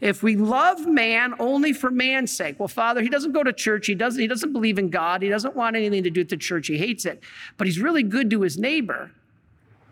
If 0.00 0.22
we 0.22 0.36
love 0.36 0.86
man 0.86 1.34
only 1.38 1.72
for 1.72 1.90
man's 1.90 2.36
sake, 2.36 2.58
well, 2.58 2.68
Father, 2.68 3.02
he 3.02 3.08
doesn't 3.08 3.32
go 3.32 3.44
to 3.44 3.52
church. 3.52 3.86
He 3.86 3.94
doesn't, 3.94 4.20
he 4.20 4.26
doesn't 4.26 4.52
believe 4.52 4.78
in 4.78 4.90
God. 4.90 5.22
He 5.22 5.28
doesn't 5.28 5.54
want 5.54 5.76
anything 5.76 6.02
to 6.02 6.10
do 6.10 6.20
with 6.20 6.28
the 6.28 6.36
church. 6.36 6.66
He 6.66 6.78
hates 6.78 7.04
it. 7.04 7.22
But 7.56 7.66
he's 7.66 7.78
really 7.78 8.02
good 8.02 8.30
to 8.30 8.42
his 8.42 8.58
neighbor. 8.58 9.12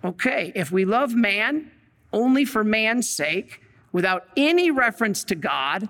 Okay, 0.05 0.53
if 0.55 0.73
we 0.73 0.85
love 0.85 1.15
man 1.15 1.71
only 2.13 2.45
for 2.45 2.65
man's 2.65 3.09
sake, 3.09 3.61
without 3.93 4.27
any 4.37 4.71
reference 4.71 5.25
to 5.25 5.35
God, 5.35 5.89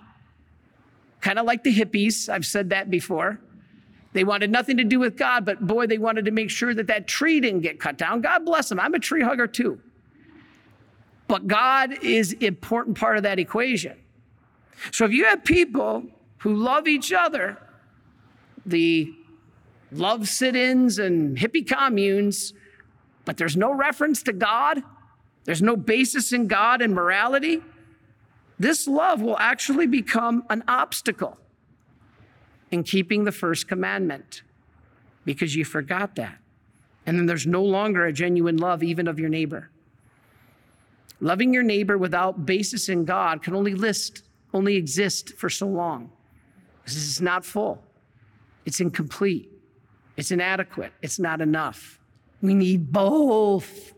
kind 1.20 1.38
of 1.38 1.46
like 1.46 1.64
the 1.64 1.74
hippies, 1.74 2.28
I've 2.28 2.46
said 2.46 2.70
that 2.70 2.90
before. 2.90 3.40
They 4.14 4.22
wanted 4.22 4.50
nothing 4.50 4.76
to 4.76 4.84
do 4.84 5.00
with 5.00 5.16
God, 5.16 5.44
but 5.44 5.66
boy, 5.66 5.88
they 5.88 5.98
wanted 5.98 6.24
to 6.26 6.30
make 6.30 6.48
sure 6.48 6.72
that 6.72 6.86
that 6.86 7.08
tree 7.08 7.40
didn't 7.40 7.60
get 7.60 7.80
cut 7.80 7.98
down. 7.98 8.20
God 8.20 8.46
bless 8.46 8.68
them. 8.68 8.78
I'm 8.78 8.94
a 8.94 9.00
tree 9.00 9.22
hugger 9.22 9.48
too. 9.48 9.80
But 11.26 11.48
God 11.48 11.98
is 12.00 12.32
an 12.32 12.44
important 12.44 12.96
part 12.96 13.16
of 13.16 13.24
that 13.24 13.40
equation. 13.40 13.98
So 14.92 15.04
if 15.04 15.12
you 15.12 15.24
have 15.24 15.42
people 15.42 16.04
who 16.38 16.54
love 16.54 16.86
each 16.86 17.12
other, 17.12 17.58
the 18.64 19.12
love 19.90 20.28
sit 20.28 20.54
ins 20.54 21.00
and 21.00 21.36
hippie 21.36 21.66
communes, 21.66 22.54
but 23.24 23.36
there's 23.36 23.56
no 23.56 23.72
reference 23.74 24.22
to 24.24 24.32
God, 24.32 24.80
there's 25.44 25.62
no 25.62 25.76
basis 25.76 26.32
in 26.32 26.46
God 26.46 26.82
and 26.82 26.94
morality, 26.94 27.62
this 28.60 28.86
love 28.86 29.20
will 29.20 29.38
actually 29.38 29.88
become 29.88 30.44
an 30.50 30.62
obstacle 30.68 31.36
in 32.74 32.82
keeping 32.82 33.22
the 33.22 33.30
first 33.30 33.68
commandment 33.68 34.42
because 35.24 35.54
you 35.54 35.64
forgot 35.64 36.16
that. 36.16 36.38
And 37.06 37.16
then 37.16 37.26
there's 37.26 37.46
no 37.46 37.62
longer 37.62 38.04
a 38.04 38.12
genuine 38.12 38.56
love, 38.56 38.82
even 38.82 39.06
of 39.06 39.16
your 39.20 39.28
neighbor. 39.28 39.70
Loving 41.20 41.54
your 41.54 41.62
neighbor 41.62 41.96
without 41.96 42.44
basis 42.44 42.88
in 42.88 43.04
God 43.04 43.44
can 43.44 43.54
only 43.54 43.74
list, 43.74 44.24
only 44.52 44.74
exist 44.74 45.34
for 45.36 45.48
so 45.48 45.68
long. 45.68 46.10
This 46.84 46.96
is 46.96 47.20
not 47.20 47.44
full. 47.44 47.80
It's 48.66 48.80
incomplete. 48.80 49.52
It's 50.16 50.32
inadequate. 50.32 50.92
It's 51.00 51.20
not 51.20 51.40
enough. 51.40 52.00
We 52.42 52.54
need 52.54 52.90
both. 52.90 53.94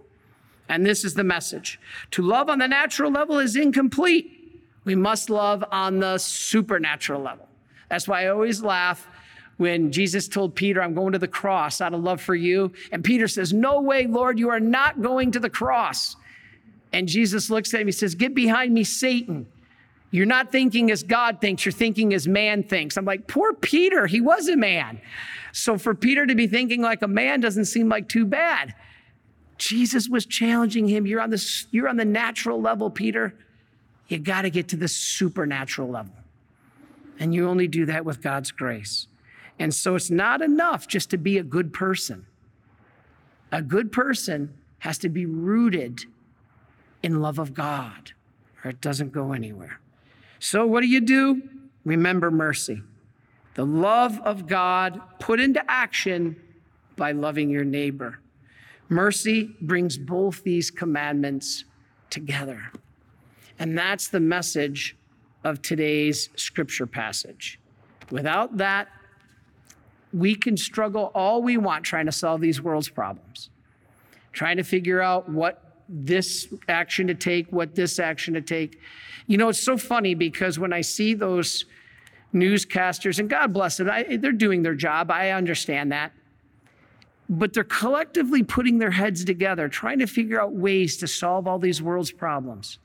And 0.68 0.84
this 0.84 1.02
is 1.02 1.14
the 1.14 1.24
message. 1.24 1.80
To 2.10 2.22
love 2.22 2.50
on 2.50 2.58
the 2.58 2.68
natural 2.68 3.10
level 3.10 3.38
is 3.38 3.56
incomplete. 3.56 4.60
We 4.84 4.94
must 4.94 5.30
love 5.30 5.64
on 5.72 6.00
the 6.00 6.18
supernatural 6.18 7.22
level. 7.22 7.48
That's 7.88 8.08
why 8.08 8.24
I 8.24 8.28
always 8.28 8.62
laugh 8.62 9.06
when 9.56 9.90
Jesus 9.90 10.28
told 10.28 10.54
Peter, 10.54 10.82
I'm 10.82 10.94
going 10.94 11.12
to 11.12 11.18
the 11.18 11.28
cross 11.28 11.80
out 11.80 11.94
of 11.94 12.02
love 12.02 12.20
for 12.20 12.34
you. 12.34 12.72
And 12.92 13.02
Peter 13.02 13.26
says, 13.26 13.52
No 13.52 13.80
way, 13.80 14.06
Lord, 14.06 14.38
you 14.38 14.50
are 14.50 14.60
not 14.60 15.00
going 15.00 15.32
to 15.32 15.40
the 15.40 15.50
cross. 15.50 16.16
And 16.92 17.08
Jesus 17.08 17.50
looks 17.50 17.72
at 17.74 17.80
him, 17.80 17.88
he 17.88 17.92
says, 17.92 18.14
Get 18.14 18.34
behind 18.34 18.74
me, 18.74 18.84
Satan. 18.84 19.46
You're 20.10 20.26
not 20.26 20.52
thinking 20.52 20.90
as 20.90 21.02
God 21.02 21.40
thinks, 21.40 21.64
you're 21.64 21.72
thinking 21.72 22.14
as 22.14 22.28
man 22.28 22.62
thinks. 22.62 22.96
I'm 22.96 23.04
like, 23.04 23.26
poor 23.26 23.52
Peter, 23.52 24.06
he 24.06 24.20
was 24.20 24.48
a 24.48 24.56
man. 24.56 25.00
So 25.52 25.76
for 25.76 25.94
Peter 25.94 26.24
to 26.26 26.34
be 26.34 26.46
thinking 26.46 26.80
like 26.80 27.02
a 27.02 27.08
man 27.08 27.40
doesn't 27.40 27.64
seem 27.64 27.88
like 27.88 28.08
too 28.08 28.24
bad. 28.24 28.74
Jesus 29.58 30.08
was 30.08 30.24
challenging 30.24 30.86
him. 30.86 31.06
You're 31.06 31.20
on 31.20 31.30
the, 31.30 31.66
you're 31.70 31.88
on 31.88 31.96
the 31.96 32.04
natural 32.04 32.60
level, 32.60 32.88
Peter. 32.88 33.34
You 34.08 34.18
got 34.18 34.42
to 34.42 34.50
get 34.50 34.68
to 34.68 34.76
the 34.76 34.88
supernatural 34.88 35.88
level. 35.88 36.12
And 37.18 37.34
you 37.34 37.48
only 37.48 37.68
do 37.68 37.86
that 37.86 38.04
with 38.04 38.22
God's 38.22 38.50
grace. 38.50 39.06
And 39.58 39.74
so 39.74 39.94
it's 39.94 40.10
not 40.10 40.42
enough 40.42 40.86
just 40.86 41.10
to 41.10 41.18
be 41.18 41.38
a 41.38 41.42
good 41.42 41.72
person. 41.72 42.26
A 43.50 43.62
good 43.62 43.90
person 43.90 44.54
has 44.80 44.98
to 44.98 45.08
be 45.08 45.24
rooted 45.24 46.00
in 47.02 47.20
love 47.20 47.38
of 47.38 47.54
God, 47.54 48.12
or 48.64 48.70
it 48.70 48.80
doesn't 48.80 49.12
go 49.12 49.32
anywhere. 49.32 49.80
So, 50.38 50.66
what 50.66 50.82
do 50.82 50.88
you 50.88 51.00
do? 51.00 51.42
Remember 51.84 52.30
mercy. 52.30 52.82
The 53.54 53.64
love 53.64 54.20
of 54.20 54.46
God 54.46 55.00
put 55.18 55.40
into 55.40 55.62
action 55.70 56.36
by 56.96 57.12
loving 57.12 57.48
your 57.48 57.64
neighbor. 57.64 58.18
Mercy 58.88 59.54
brings 59.60 59.96
both 59.96 60.42
these 60.42 60.70
commandments 60.70 61.64
together. 62.10 62.70
And 63.58 63.76
that's 63.76 64.08
the 64.08 64.20
message 64.20 64.96
of 65.46 65.62
today's 65.62 66.28
scripture 66.34 66.86
passage. 66.86 67.60
Without 68.10 68.56
that, 68.56 68.88
we 70.12 70.34
can 70.34 70.56
struggle 70.56 71.12
all 71.14 71.40
we 71.40 71.56
want 71.56 71.84
trying 71.84 72.06
to 72.06 72.12
solve 72.12 72.40
these 72.40 72.60
world's 72.60 72.88
problems, 72.88 73.50
trying 74.32 74.56
to 74.56 74.64
figure 74.64 75.00
out 75.00 75.28
what 75.28 75.62
this 75.88 76.52
action 76.68 77.06
to 77.06 77.14
take, 77.14 77.46
what 77.52 77.76
this 77.76 78.00
action 78.00 78.34
to 78.34 78.40
take. 78.40 78.80
You 79.28 79.36
know, 79.36 79.48
it's 79.48 79.62
so 79.62 79.76
funny 79.76 80.16
because 80.16 80.58
when 80.58 80.72
I 80.72 80.80
see 80.80 81.14
those 81.14 81.64
newscasters, 82.34 83.20
and 83.20 83.30
God 83.30 83.52
bless 83.52 83.76
them, 83.76 83.88
I, 83.88 84.16
they're 84.16 84.32
doing 84.32 84.64
their 84.64 84.74
job, 84.74 85.12
I 85.12 85.30
understand 85.30 85.92
that. 85.92 86.10
But 87.28 87.52
they're 87.52 87.62
collectively 87.62 88.42
putting 88.42 88.78
their 88.78 88.90
heads 88.90 89.24
together, 89.24 89.68
trying 89.68 90.00
to 90.00 90.06
figure 90.06 90.40
out 90.40 90.52
ways 90.52 90.96
to 90.96 91.06
solve 91.06 91.46
all 91.46 91.60
these 91.60 91.80
world's 91.80 92.10
problems. 92.10 92.80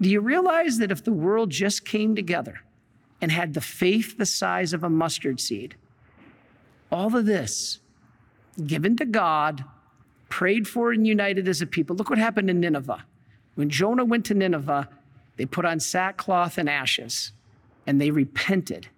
Do 0.00 0.08
you 0.08 0.20
realize 0.20 0.78
that 0.78 0.90
if 0.90 1.04
the 1.04 1.12
world 1.12 1.50
just 1.50 1.84
came 1.84 2.14
together 2.14 2.60
and 3.20 3.30
had 3.30 3.54
the 3.54 3.60
faith 3.60 4.16
the 4.16 4.26
size 4.26 4.72
of 4.72 4.82
a 4.82 4.90
mustard 4.90 5.40
seed, 5.40 5.76
all 6.90 7.14
of 7.14 7.26
this 7.26 7.80
given 8.66 8.96
to 8.96 9.04
God, 9.04 9.64
prayed 10.28 10.66
for 10.66 10.92
and 10.92 11.06
united 11.06 11.48
as 11.48 11.60
a 11.60 11.66
people. 11.66 11.96
Look 11.96 12.08
what 12.08 12.18
happened 12.18 12.48
in 12.48 12.60
Nineveh. 12.60 13.04
When 13.56 13.68
Jonah 13.68 14.04
went 14.04 14.24
to 14.26 14.34
Nineveh, 14.34 14.88
they 15.36 15.44
put 15.44 15.64
on 15.64 15.80
sackcloth 15.80 16.56
and 16.56 16.68
ashes 16.68 17.32
and 17.86 18.00
they 18.00 18.10
repented 18.10 18.88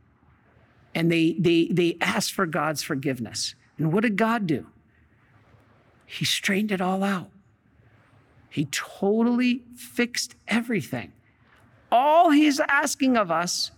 and 0.94 1.10
they, 1.10 1.36
they, 1.38 1.68
they 1.70 1.96
asked 2.00 2.32
for 2.32 2.44
God's 2.44 2.82
forgiveness. 2.82 3.54
And 3.78 3.92
what 3.92 4.02
did 4.02 4.16
God 4.16 4.46
do? 4.46 4.66
He 6.04 6.26
straightened 6.26 6.72
it 6.72 6.80
all 6.82 7.02
out. 7.02 7.30
He 8.52 8.66
totally 8.66 9.62
fixed 9.74 10.34
everything. 10.46 11.12
All 11.90 12.30
he's 12.30 12.60
asking 12.60 13.16
of 13.16 13.30
us 13.30 13.70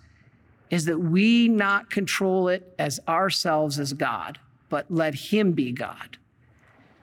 is 0.69 0.87
that 0.87 0.99
we 0.99 1.47
not 1.47 1.90
control 1.90 2.49
it 2.49 2.75
as 2.76 2.99
ourselves 3.07 3.78
as 3.78 3.93
God, 3.93 4.40
but 4.69 4.90
let 4.90 5.14
him 5.14 5.52
be 5.52 5.71
God. 5.71 6.19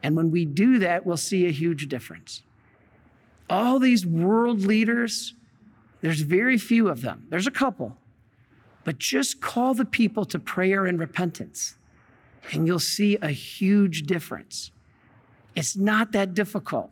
And 0.03 0.17
when 0.17 0.31
we 0.31 0.43
do 0.43 0.79
that, 0.79 1.05
we'll 1.05 1.15
see 1.15 1.47
a 1.47 1.51
huge 1.51 1.87
difference. 1.87 2.41
All 3.49 3.79
these 3.79 4.05
world 4.05 4.63
leaders, 4.63 5.33
there's 6.01 6.21
very 6.21 6.57
few 6.57 6.89
of 6.89 7.01
them. 7.01 7.25
There's 7.29 7.47
a 7.47 7.51
couple. 7.51 7.95
But 8.83 8.97
just 8.97 9.39
call 9.39 9.75
the 9.75 9.85
people 9.85 10.25
to 10.25 10.39
prayer 10.39 10.85
and 10.85 10.99
repentance, 10.99 11.77
and 12.51 12.67
you'll 12.67 12.79
see 12.79 13.17
a 13.21 13.29
huge 13.29 14.03
difference. 14.03 14.71
It's 15.55 15.77
not 15.77 16.11
that 16.11 16.33
difficult. 16.33 16.91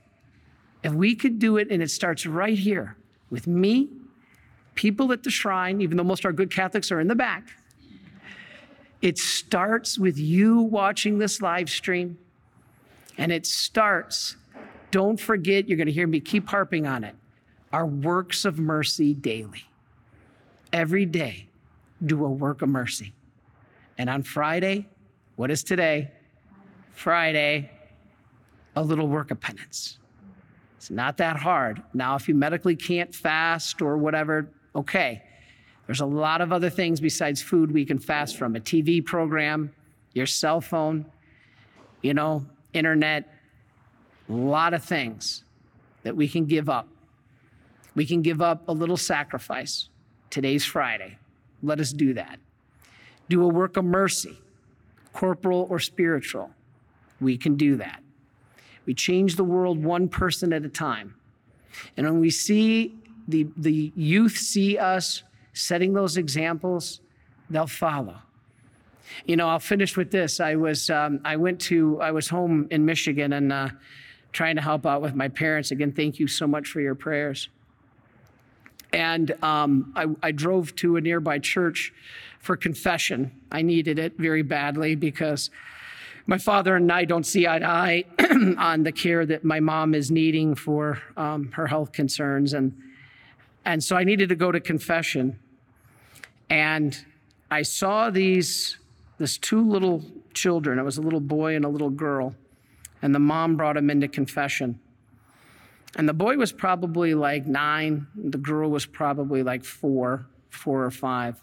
If 0.83 0.93
we 0.93 1.15
could 1.15 1.39
do 1.39 1.57
it, 1.57 1.67
and 1.69 1.83
it 1.83 1.91
starts 1.91 2.25
right 2.25 2.57
here 2.57 2.95
with 3.29 3.47
me, 3.47 3.89
people 4.75 5.11
at 5.11 5.23
the 5.23 5.29
shrine, 5.29 5.81
even 5.81 5.97
though 5.97 6.03
most 6.03 6.21
of 6.21 6.25
our 6.25 6.33
good 6.33 6.51
Catholics 6.51 6.91
are 6.91 6.99
in 6.99 7.07
the 7.07 7.15
back, 7.15 7.49
it 9.01 9.17
starts 9.17 9.99
with 9.99 10.17
you 10.17 10.61
watching 10.61 11.19
this 11.19 11.41
live 11.41 11.69
stream, 11.69 12.17
and 13.17 13.31
it 13.31 13.45
starts, 13.45 14.37
don't 14.91 15.19
forget, 15.19 15.67
you're 15.67 15.77
going 15.77 15.87
to 15.87 15.93
hear 15.93 16.07
me 16.07 16.19
keep 16.19 16.47
harping 16.47 16.87
on 16.87 17.03
it, 17.03 17.15
our 17.71 17.85
works 17.85 18.45
of 18.45 18.57
mercy 18.57 19.13
daily. 19.13 19.65
Every 20.71 21.05
day, 21.05 21.47
do 22.05 22.23
a 22.23 22.29
work 22.29 22.61
of 22.61 22.69
mercy. 22.69 23.13
And 23.97 24.09
on 24.09 24.23
Friday, 24.23 24.87
what 25.35 25.51
is 25.51 25.63
today? 25.63 26.11
Friday, 26.93 27.71
a 28.75 28.83
little 28.83 29.07
work 29.07 29.31
of 29.31 29.39
penance. 29.39 29.98
It's 30.79 30.89
not 30.89 31.17
that 31.17 31.35
hard. 31.35 31.83
Now, 31.93 32.15
if 32.15 32.29
you 32.29 32.35
medically 32.35 32.77
can't 32.77 33.13
fast 33.13 33.81
or 33.81 33.97
whatever, 33.97 34.49
okay. 34.73 35.21
There's 35.85 35.99
a 35.99 36.05
lot 36.05 36.39
of 36.39 36.53
other 36.53 36.69
things 36.69 37.01
besides 37.01 37.41
food 37.41 37.69
we 37.69 37.83
can 37.83 37.99
fast 37.99 38.37
from 38.37 38.55
a 38.55 38.61
TV 38.61 39.03
program, 39.05 39.73
your 40.13 40.25
cell 40.25 40.61
phone, 40.61 41.05
you 42.01 42.13
know, 42.13 42.45
internet, 42.71 43.27
a 44.29 44.31
lot 44.31 44.73
of 44.73 44.81
things 44.81 45.43
that 46.03 46.15
we 46.15 46.29
can 46.29 46.45
give 46.45 46.69
up. 46.69 46.87
We 47.93 48.05
can 48.05 48.21
give 48.21 48.41
up 48.41 48.69
a 48.69 48.71
little 48.71 48.95
sacrifice. 48.95 49.89
Today's 50.29 50.63
Friday. 50.63 51.17
Let 51.61 51.81
us 51.81 51.91
do 51.91 52.13
that. 52.13 52.39
Do 53.27 53.43
a 53.43 53.49
work 53.49 53.75
of 53.75 53.83
mercy, 53.83 54.39
corporal 55.11 55.67
or 55.69 55.79
spiritual. 55.79 56.51
We 57.19 57.37
can 57.37 57.55
do 57.55 57.75
that. 57.75 58.01
We 58.85 58.93
change 58.93 59.35
the 59.35 59.43
world 59.43 59.83
one 59.83 60.09
person 60.09 60.53
at 60.53 60.65
a 60.65 60.69
time. 60.69 61.15
And 61.95 62.05
when 62.05 62.19
we 62.19 62.29
see 62.29 62.95
the, 63.27 63.47
the 63.57 63.91
youth 63.95 64.37
see 64.37 64.77
us 64.77 65.23
setting 65.53 65.93
those 65.93 66.17
examples, 66.17 67.01
they'll 67.49 67.67
follow. 67.67 68.15
You 69.25 69.35
know, 69.35 69.49
I'll 69.49 69.59
finish 69.59 69.97
with 69.97 70.11
this. 70.11 70.39
I 70.39 70.55
was, 70.55 70.89
um, 70.89 71.19
I 71.25 71.35
went 71.35 71.59
to, 71.61 71.99
I 72.01 72.11
was 72.11 72.29
home 72.29 72.67
in 72.71 72.85
Michigan 72.85 73.33
and 73.33 73.51
uh, 73.51 73.69
trying 74.31 74.55
to 74.55 74.61
help 74.61 74.85
out 74.85 75.01
with 75.01 75.15
my 75.15 75.27
parents. 75.27 75.71
Again, 75.71 75.91
thank 75.91 76.19
you 76.19 76.27
so 76.27 76.47
much 76.47 76.67
for 76.67 76.79
your 76.81 76.95
prayers. 76.95 77.49
And 78.91 79.31
um, 79.43 79.93
I, 79.95 80.07
I 80.23 80.31
drove 80.31 80.75
to 80.77 80.97
a 80.97 81.01
nearby 81.01 81.39
church 81.39 81.93
for 82.39 82.55
confession. 82.55 83.31
I 83.51 83.61
needed 83.61 83.99
it 83.99 84.13
very 84.17 84.41
badly 84.41 84.95
because 84.95 85.49
my 86.25 86.37
father 86.37 86.75
and 86.75 86.91
I 86.91 87.05
don't 87.05 87.25
see 87.25 87.47
eye 87.47 87.59
to 87.59 87.65
eye 87.67 88.05
on 88.57 88.83
the 88.83 88.91
care 88.91 89.25
that 89.25 89.43
my 89.43 89.59
mom 89.59 89.93
is 89.93 90.11
needing 90.11 90.55
for 90.55 91.01
um, 91.17 91.51
her 91.53 91.67
health 91.67 91.91
concerns. 91.91 92.53
And, 92.53 92.77
and 93.65 93.83
so 93.83 93.95
I 93.95 94.03
needed 94.03 94.29
to 94.29 94.35
go 94.35 94.51
to 94.51 94.59
confession. 94.59 95.39
And 96.49 96.97
I 97.51 97.63
saw 97.63 98.09
these, 98.09 98.77
this 99.17 99.37
two 99.37 99.67
little 99.67 100.03
children. 100.33 100.79
It 100.79 100.83
was 100.83 100.97
a 100.97 101.01
little 101.01 101.19
boy 101.19 101.55
and 101.55 101.65
a 101.65 101.69
little 101.69 101.89
girl. 101.89 102.35
And 103.01 103.15
the 103.15 103.19
mom 103.19 103.55
brought 103.55 103.75
them 103.75 103.89
into 103.89 104.07
confession. 104.07 104.79
And 105.95 106.07
the 106.07 106.13
boy 106.13 106.37
was 106.37 106.51
probably 106.51 107.15
like 107.15 107.47
nine, 107.47 108.07
the 108.15 108.37
girl 108.37 108.69
was 108.69 108.85
probably 108.85 109.41
like 109.41 109.63
four, 109.63 110.27
four 110.49 110.85
or 110.85 110.91
five. 110.91 111.41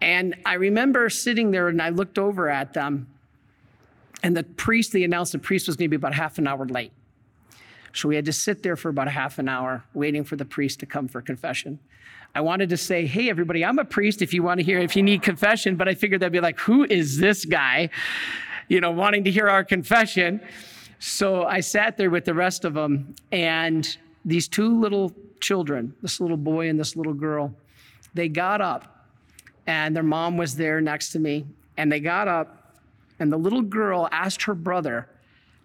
And 0.00 0.36
I 0.46 0.54
remember 0.54 1.10
sitting 1.10 1.50
there 1.50 1.68
and 1.68 1.82
I 1.82 1.88
looked 1.88 2.18
over 2.18 2.48
at 2.48 2.74
them, 2.74 3.08
and 4.22 4.36
the 4.36 4.42
priest, 4.42 4.92
they 4.92 5.04
announced 5.04 5.32
the 5.32 5.38
priest 5.38 5.66
was 5.66 5.76
going 5.76 5.86
to 5.86 5.90
be 5.90 5.96
about 5.96 6.14
half 6.14 6.38
an 6.38 6.46
hour 6.46 6.66
late. 6.66 6.92
So 7.92 8.08
we 8.08 8.16
had 8.16 8.24
to 8.26 8.32
sit 8.32 8.62
there 8.62 8.76
for 8.76 8.90
about 8.90 9.08
a 9.08 9.12
half 9.12 9.38
an 9.38 9.48
hour 9.48 9.84
waiting 9.94 10.24
for 10.24 10.36
the 10.36 10.44
priest 10.44 10.80
to 10.80 10.86
come 10.86 11.08
for 11.08 11.22
confession. 11.22 11.78
I 12.34 12.40
wanted 12.42 12.68
to 12.68 12.76
say, 12.76 13.06
hey, 13.06 13.30
everybody, 13.30 13.64
I'm 13.64 13.78
a 13.78 13.84
priest 13.84 14.20
if 14.20 14.34
you 14.34 14.42
want 14.42 14.60
to 14.60 14.64
hear, 14.64 14.78
if 14.78 14.94
you 14.94 15.02
need 15.02 15.22
confession, 15.22 15.76
but 15.76 15.88
I 15.88 15.94
figured 15.94 16.20
they'd 16.20 16.30
be 16.30 16.40
like, 16.40 16.58
who 16.58 16.84
is 16.84 17.16
this 17.18 17.44
guy, 17.44 17.90
you 18.68 18.80
know, 18.80 18.90
wanting 18.90 19.24
to 19.24 19.30
hear 19.30 19.48
our 19.48 19.64
confession? 19.64 20.40
So 20.98 21.44
I 21.44 21.60
sat 21.60 21.96
there 21.96 22.10
with 22.10 22.24
the 22.24 22.34
rest 22.34 22.64
of 22.64 22.74
them, 22.74 23.14
and 23.32 23.96
these 24.24 24.46
two 24.46 24.78
little 24.78 25.12
children, 25.40 25.94
this 26.02 26.20
little 26.20 26.36
boy 26.36 26.68
and 26.68 26.78
this 26.78 26.96
little 26.96 27.14
girl, 27.14 27.54
they 28.14 28.28
got 28.28 28.60
up, 28.60 29.06
and 29.66 29.96
their 29.96 30.02
mom 30.02 30.36
was 30.36 30.56
there 30.56 30.80
next 30.80 31.10
to 31.12 31.18
me, 31.18 31.46
and 31.76 31.90
they 31.90 32.00
got 32.00 32.28
up, 32.28 32.57
and 33.18 33.32
the 33.32 33.36
little 33.36 33.62
girl 33.62 34.08
asked 34.12 34.42
her 34.42 34.54
brother 34.54 35.08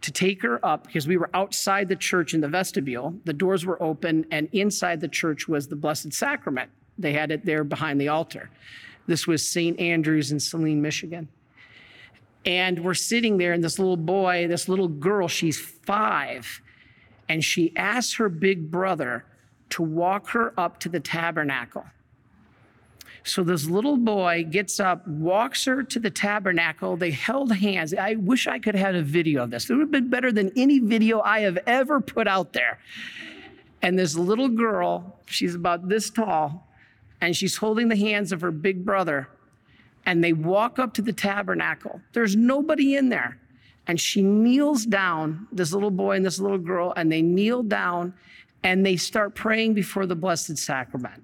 to 0.02 0.12
take 0.12 0.42
her 0.42 0.64
up 0.66 0.86
because 0.86 1.08
we 1.08 1.18
were 1.18 1.30
outside 1.34 1.88
the 1.88 1.96
church 1.96 2.34
in 2.34 2.42
the 2.42 2.48
vestibule. 2.48 3.16
The 3.24 3.34
doors 3.34 3.66
were 3.66 3.82
open, 3.82 4.26
and 4.32 4.50
inside 4.52 5.00
the 5.00 5.08
church 5.08 5.48
was 5.48 5.68
the 5.68 5.76
Blessed 5.76 6.14
Sacrament. 6.14 6.70
They 6.98 7.14
had 7.14 7.32
it 7.32 7.46
there 7.46 7.64
behind 7.64 8.02
the 8.02 8.10
altar. 8.10 8.50
This 9.08 9.28
was 9.28 9.48
St. 9.48 9.80
Andrews 9.80 10.32
in 10.32 10.40
Saline, 10.40 10.82
Michigan. 10.82 11.30
And 12.46 12.84
we're 12.84 12.94
sitting 12.94 13.38
there, 13.38 13.54
and 13.54 13.64
this 13.64 13.80
little 13.80 13.98
boy, 13.98 14.48
this 14.48 14.68
little 14.68 14.90
girl, 14.90 15.28
she's 15.30 15.60
five, 15.60 16.62
and 17.30 17.44
she 17.44 17.74
asks 17.78 18.16
her 18.16 18.28
big 18.28 18.70
brother 18.70 19.26
to 19.70 19.82
walk 19.82 20.30
her 20.30 20.54
up 20.60 20.80
to 20.82 20.90
the 20.90 21.00
tabernacle. 21.00 21.86
So 23.26 23.44
this 23.44 23.66
little 23.66 23.98
boy 23.98 24.46
gets 24.50 24.80
up, 24.80 25.08
walks 25.08 25.64
her 25.66 25.82
to 25.84 26.00
the 26.00 26.10
tabernacle. 26.10 26.98
They 26.98 27.12
held 27.12 27.54
hands. 27.54 27.94
I 27.94 28.16
wish 28.16 28.48
I 28.48 28.60
could 28.60 28.76
have 28.76 28.86
had 28.88 28.96
a 28.96 29.02
video 29.02 29.44
of 29.44 29.52
this. 29.52 29.70
It 29.70 29.74
would 29.74 29.82
have 29.82 29.92
been 29.92 30.10
better 30.10 30.32
than 30.32 30.52
any 30.58 30.80
video 30.80 31.22
I 31.22 31.42
have 31.42 31.58
ever 31.66 32.02
put 32.02 32.28
out 32.28 32.54
there. 32.54 32.80
And 33.82 33.98
this 33.98 34.16
little 34.16 34.50
girl, 34.50 35.20
she's 35.26 35.56
about 35.56 35.88
this 35.88 36.10
tall, 36.10 36.68
and 37.22 37.36
she's 37.36 37.58
holding 37.58 37.88
the 37.88 37.96
hands 37.96 38.32
of 38.32 38.42
her 38.42 38.52
big 38.52 38.86
brother 38.86 39.30
and 40.06 40.24
they 40.24 40.34
walk 40.34 40.80
up 40.80 40.94
to 40.96 41.02
the 41.02 41.14
tabernacle. 41.14 42.02
There's 42.14 42.36
nobody 42.36 42.96
in 42.96 43.10
there. 43.10 43.40
And 43.88 44.00
she 44.00 44.22
kneels 44.22 44.86
down, 44.86 45.48
this 45.52 45.74
little 45.74 45.92
boy 45.92 46.16
and 46.16 46.26
this 46.26 46.40
little 46.40 46.58
girl, 46.58 46.94
and 46.96 47.12
they 47.12 47.22
kneel 47.22 47.64
down 47.64 48.14
and 48.64 48.86
they 48.86 48.96
start 48.96 49.36
praying 49.36 49.74
before 49.74 50.06
the 50.06 50.16
Blessed 50.16 50.58
Sacrament. 50.58 51.22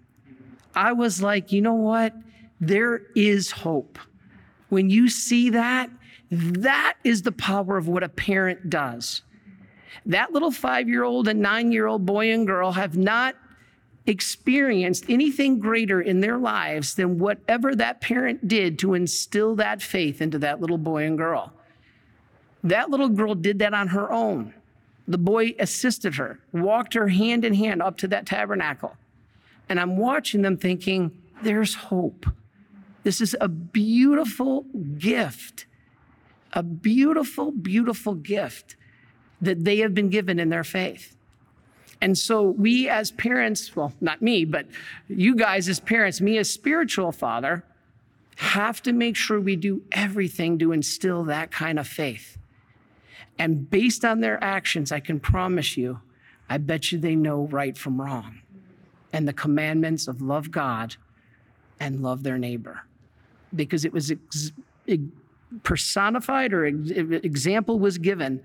I 0.80 0.94
was 0.94 1.22
like, 1.22 1.52
you 1.52 1.62
know 1.62 1.74
what? 1.74 2.14
There 2.62 3.02
is 3.14 3.52
hope. 3.52 4.00
When 4.70 4.90
you 4.90 5.10
see 5.10 5.50
that, 5.50 5.90
that 6.32 6.96
is 7.04 7.22
the 7.22 7.34
power 7.34 7.78
of 7.78 7.90
what 7.90 8.02
a 8.02 8.08
parent 8.08 8.70
does. 8.70 9.24
That 10.06 10.32
little 10.32 10.52
five 10.52 10.88
year 10.88 11.04
old 11.04 11.28
and 11.28 11.42
nine 11.42 11.74
year 11.74 11.86
old 11.86 12.06
boy 12.06 12.32
and 12.32 12.48
girl 12.48 12.72
have 12.72 12.96
not 12.96 13.36
experienced 14.08 15.04
anything 15.10 15.60
greater 15.60 16.00
in 16.00 16.22
their 16.22 16.38
lives 16.38 16.96
than 16.96 17.20
whatever 17.20 17.76
that 17.76 18.00
parent 18.00 18.48
did 18.48 18.80
to 18.80 18.94
instill 18.94 19.58
that 19.58 19.82
faith 19.82 20.22
into 20.22 20.40
that 20.40 20.62
little 20.62 20.78
boy 20.78 21.04
and 21.04 21.18
girl. 21.18 21.52
That 22.64 22.90
little 22.90 23.10
girl 23.10 23.36
did 23.36 23.60
that 23.60 23.74
on 23.74 23.90
her 23.90 24.10
own. 24.14 24.54
The 25.10 25.18
boy 25.18 25.56
assisted 25.60 26.16
her, 26.16 26.40
walked 26.54 26.94
her 26.94 27.10
hand 27.10 27.44
in 27.44 27.54
hand 27.54 27.82
up 27.82 27.98
to 27.98 28.08
that 28.08 28.26
tabernacle. 28.26 28.96
And 29.70 29.80
I'm 29.80 29.98
watching 29.98 30.42
them 30.42 30.58
thinking, 30.58 31.22
there's 31.44 31.76
hope. 31.76 32.26
This 33.04 33.22
is 33.22 33.36
a 33.40 33.48
beautiful 33.48 34.66
gift, 34.98 35.68
a 36.52 36.64
beautiful, 36.64 37.52
beautiful 37.52 38.16
gift 38.16 38.76
that 39.40 39.64
they 39.64 39.78
have 39.78 39.94
been 39.94 40.10
given 40.10 40.40
in 40.40 40.50
their 40.50 40.64
faith. 40.64 41.16
And 42.02 42.18
so 42.18 42.44
we 42.44 42.90
as 42.90 43.12
parents, 43.12 43.76
well, 43.76 43.94
not 44.02 44.22
me, 44.22 44.44
but 44.44 44.66
you 45.08 45.36
guys 45.36 45.70
as 45.70 45.80
parents, 45.80 46.20
me 46.20 46.38
as 46.38 46.52
spiritual 46.52 47.12
father, 47.12 47.64
have 48.38 48.82
to 48.84 48.94
make 48.94 49.16
sure 49.16 49.40
we 49.40 49.56
do 49.56 49.84
everything 49.92 50.58
to 50.60 50.72
instill 50.72 51.26
that 51.26 51.52
kind 51.52 51.78
of 51.78 51.88
faith. 51.88 52.38
And 53.38 53.70
based 53.70 54.04
on 54.04 54.22
their 54.22 54.42
actions, 54.44 54.92
I 54.92 55.00
can 55.00 55.20
promise 55.20 55.78
you, 55.78 56.00
I 56.50 56.58
bet 56.58 56.92
you 56.92 57.00
they 57.00 57.16
know 57.16 57.48
right 57.52 57.78
from 57.78 58.02
wrong 58.02 58.39
and 59.14 59.28
the 59.28 59.34
commandments 59.34 60.08
of 60.08 60.22
love 60.22 60.52
God 60.52 60.96
and 61.80 62.02
love 62.02 62.24
their 62.24 62.38
neighbor. 62.38 62.84
Because 63.56 63.86
it 63.86 63.94
was 63.94 64.12
ex- 64.12 64.52
personified 65.64 66.54
or 66.54 66.66
ex- 66.66 66.92
example 66.92 67.80
was 67.80 67.98
given 67.98 68.42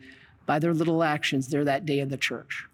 by 0.46 0.58
their 0.58 0.74
little 0.74 1.02
actions 1.02 1.48
there 1.48 1.64
that 1.64 1.86
day 1.86 2.00
in 2.00 2.08
the 2.08 2.16
church. 2.16 2.66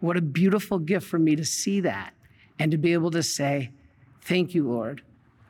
What 0.00 0.16
a 0.16 0.20
beautiful 0.20 0.78
gift 0.78 1.06
for 1.06 1.18
me 1.18 1.36
to 1.36 1.44
see 1.44 1.80
that 1.80 2.12
and 2.58 2.70
to 2.70 2.78
be 2.78 2.92
able 2.92 3.10
to 3.12 3.22
say, 3.22 3.70
Thank 4.22 4.54
you, 4.54 4.68
Lord, 4.68 5.02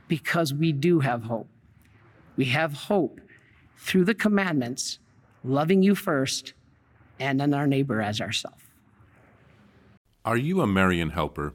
because 0.06 0.52
we 0.52 0.70
do 0.70 1.00
have 1.00 1.22
hope. 1.22 1.48
We 2.36 2.44
have 2.46 2.74
hope 2.74 3.20
through 3.78 4.04
the 4.04 4.14
commandments, 4.14 4.98
loving 5.42 5.82
you 5.82 5.94
first, 5.94 6.52
and 7.18 7.40
then 7.40 7.54
our 7.54 7.66
neighbor 7.66 8.02
as 8.02 8.20
ourselves. 8.20 8.62
Are 10.26 10.36
you 10.36 10.60
a 10.60 10.66
Marian 10.66 11.10
helper? 11.10 11.54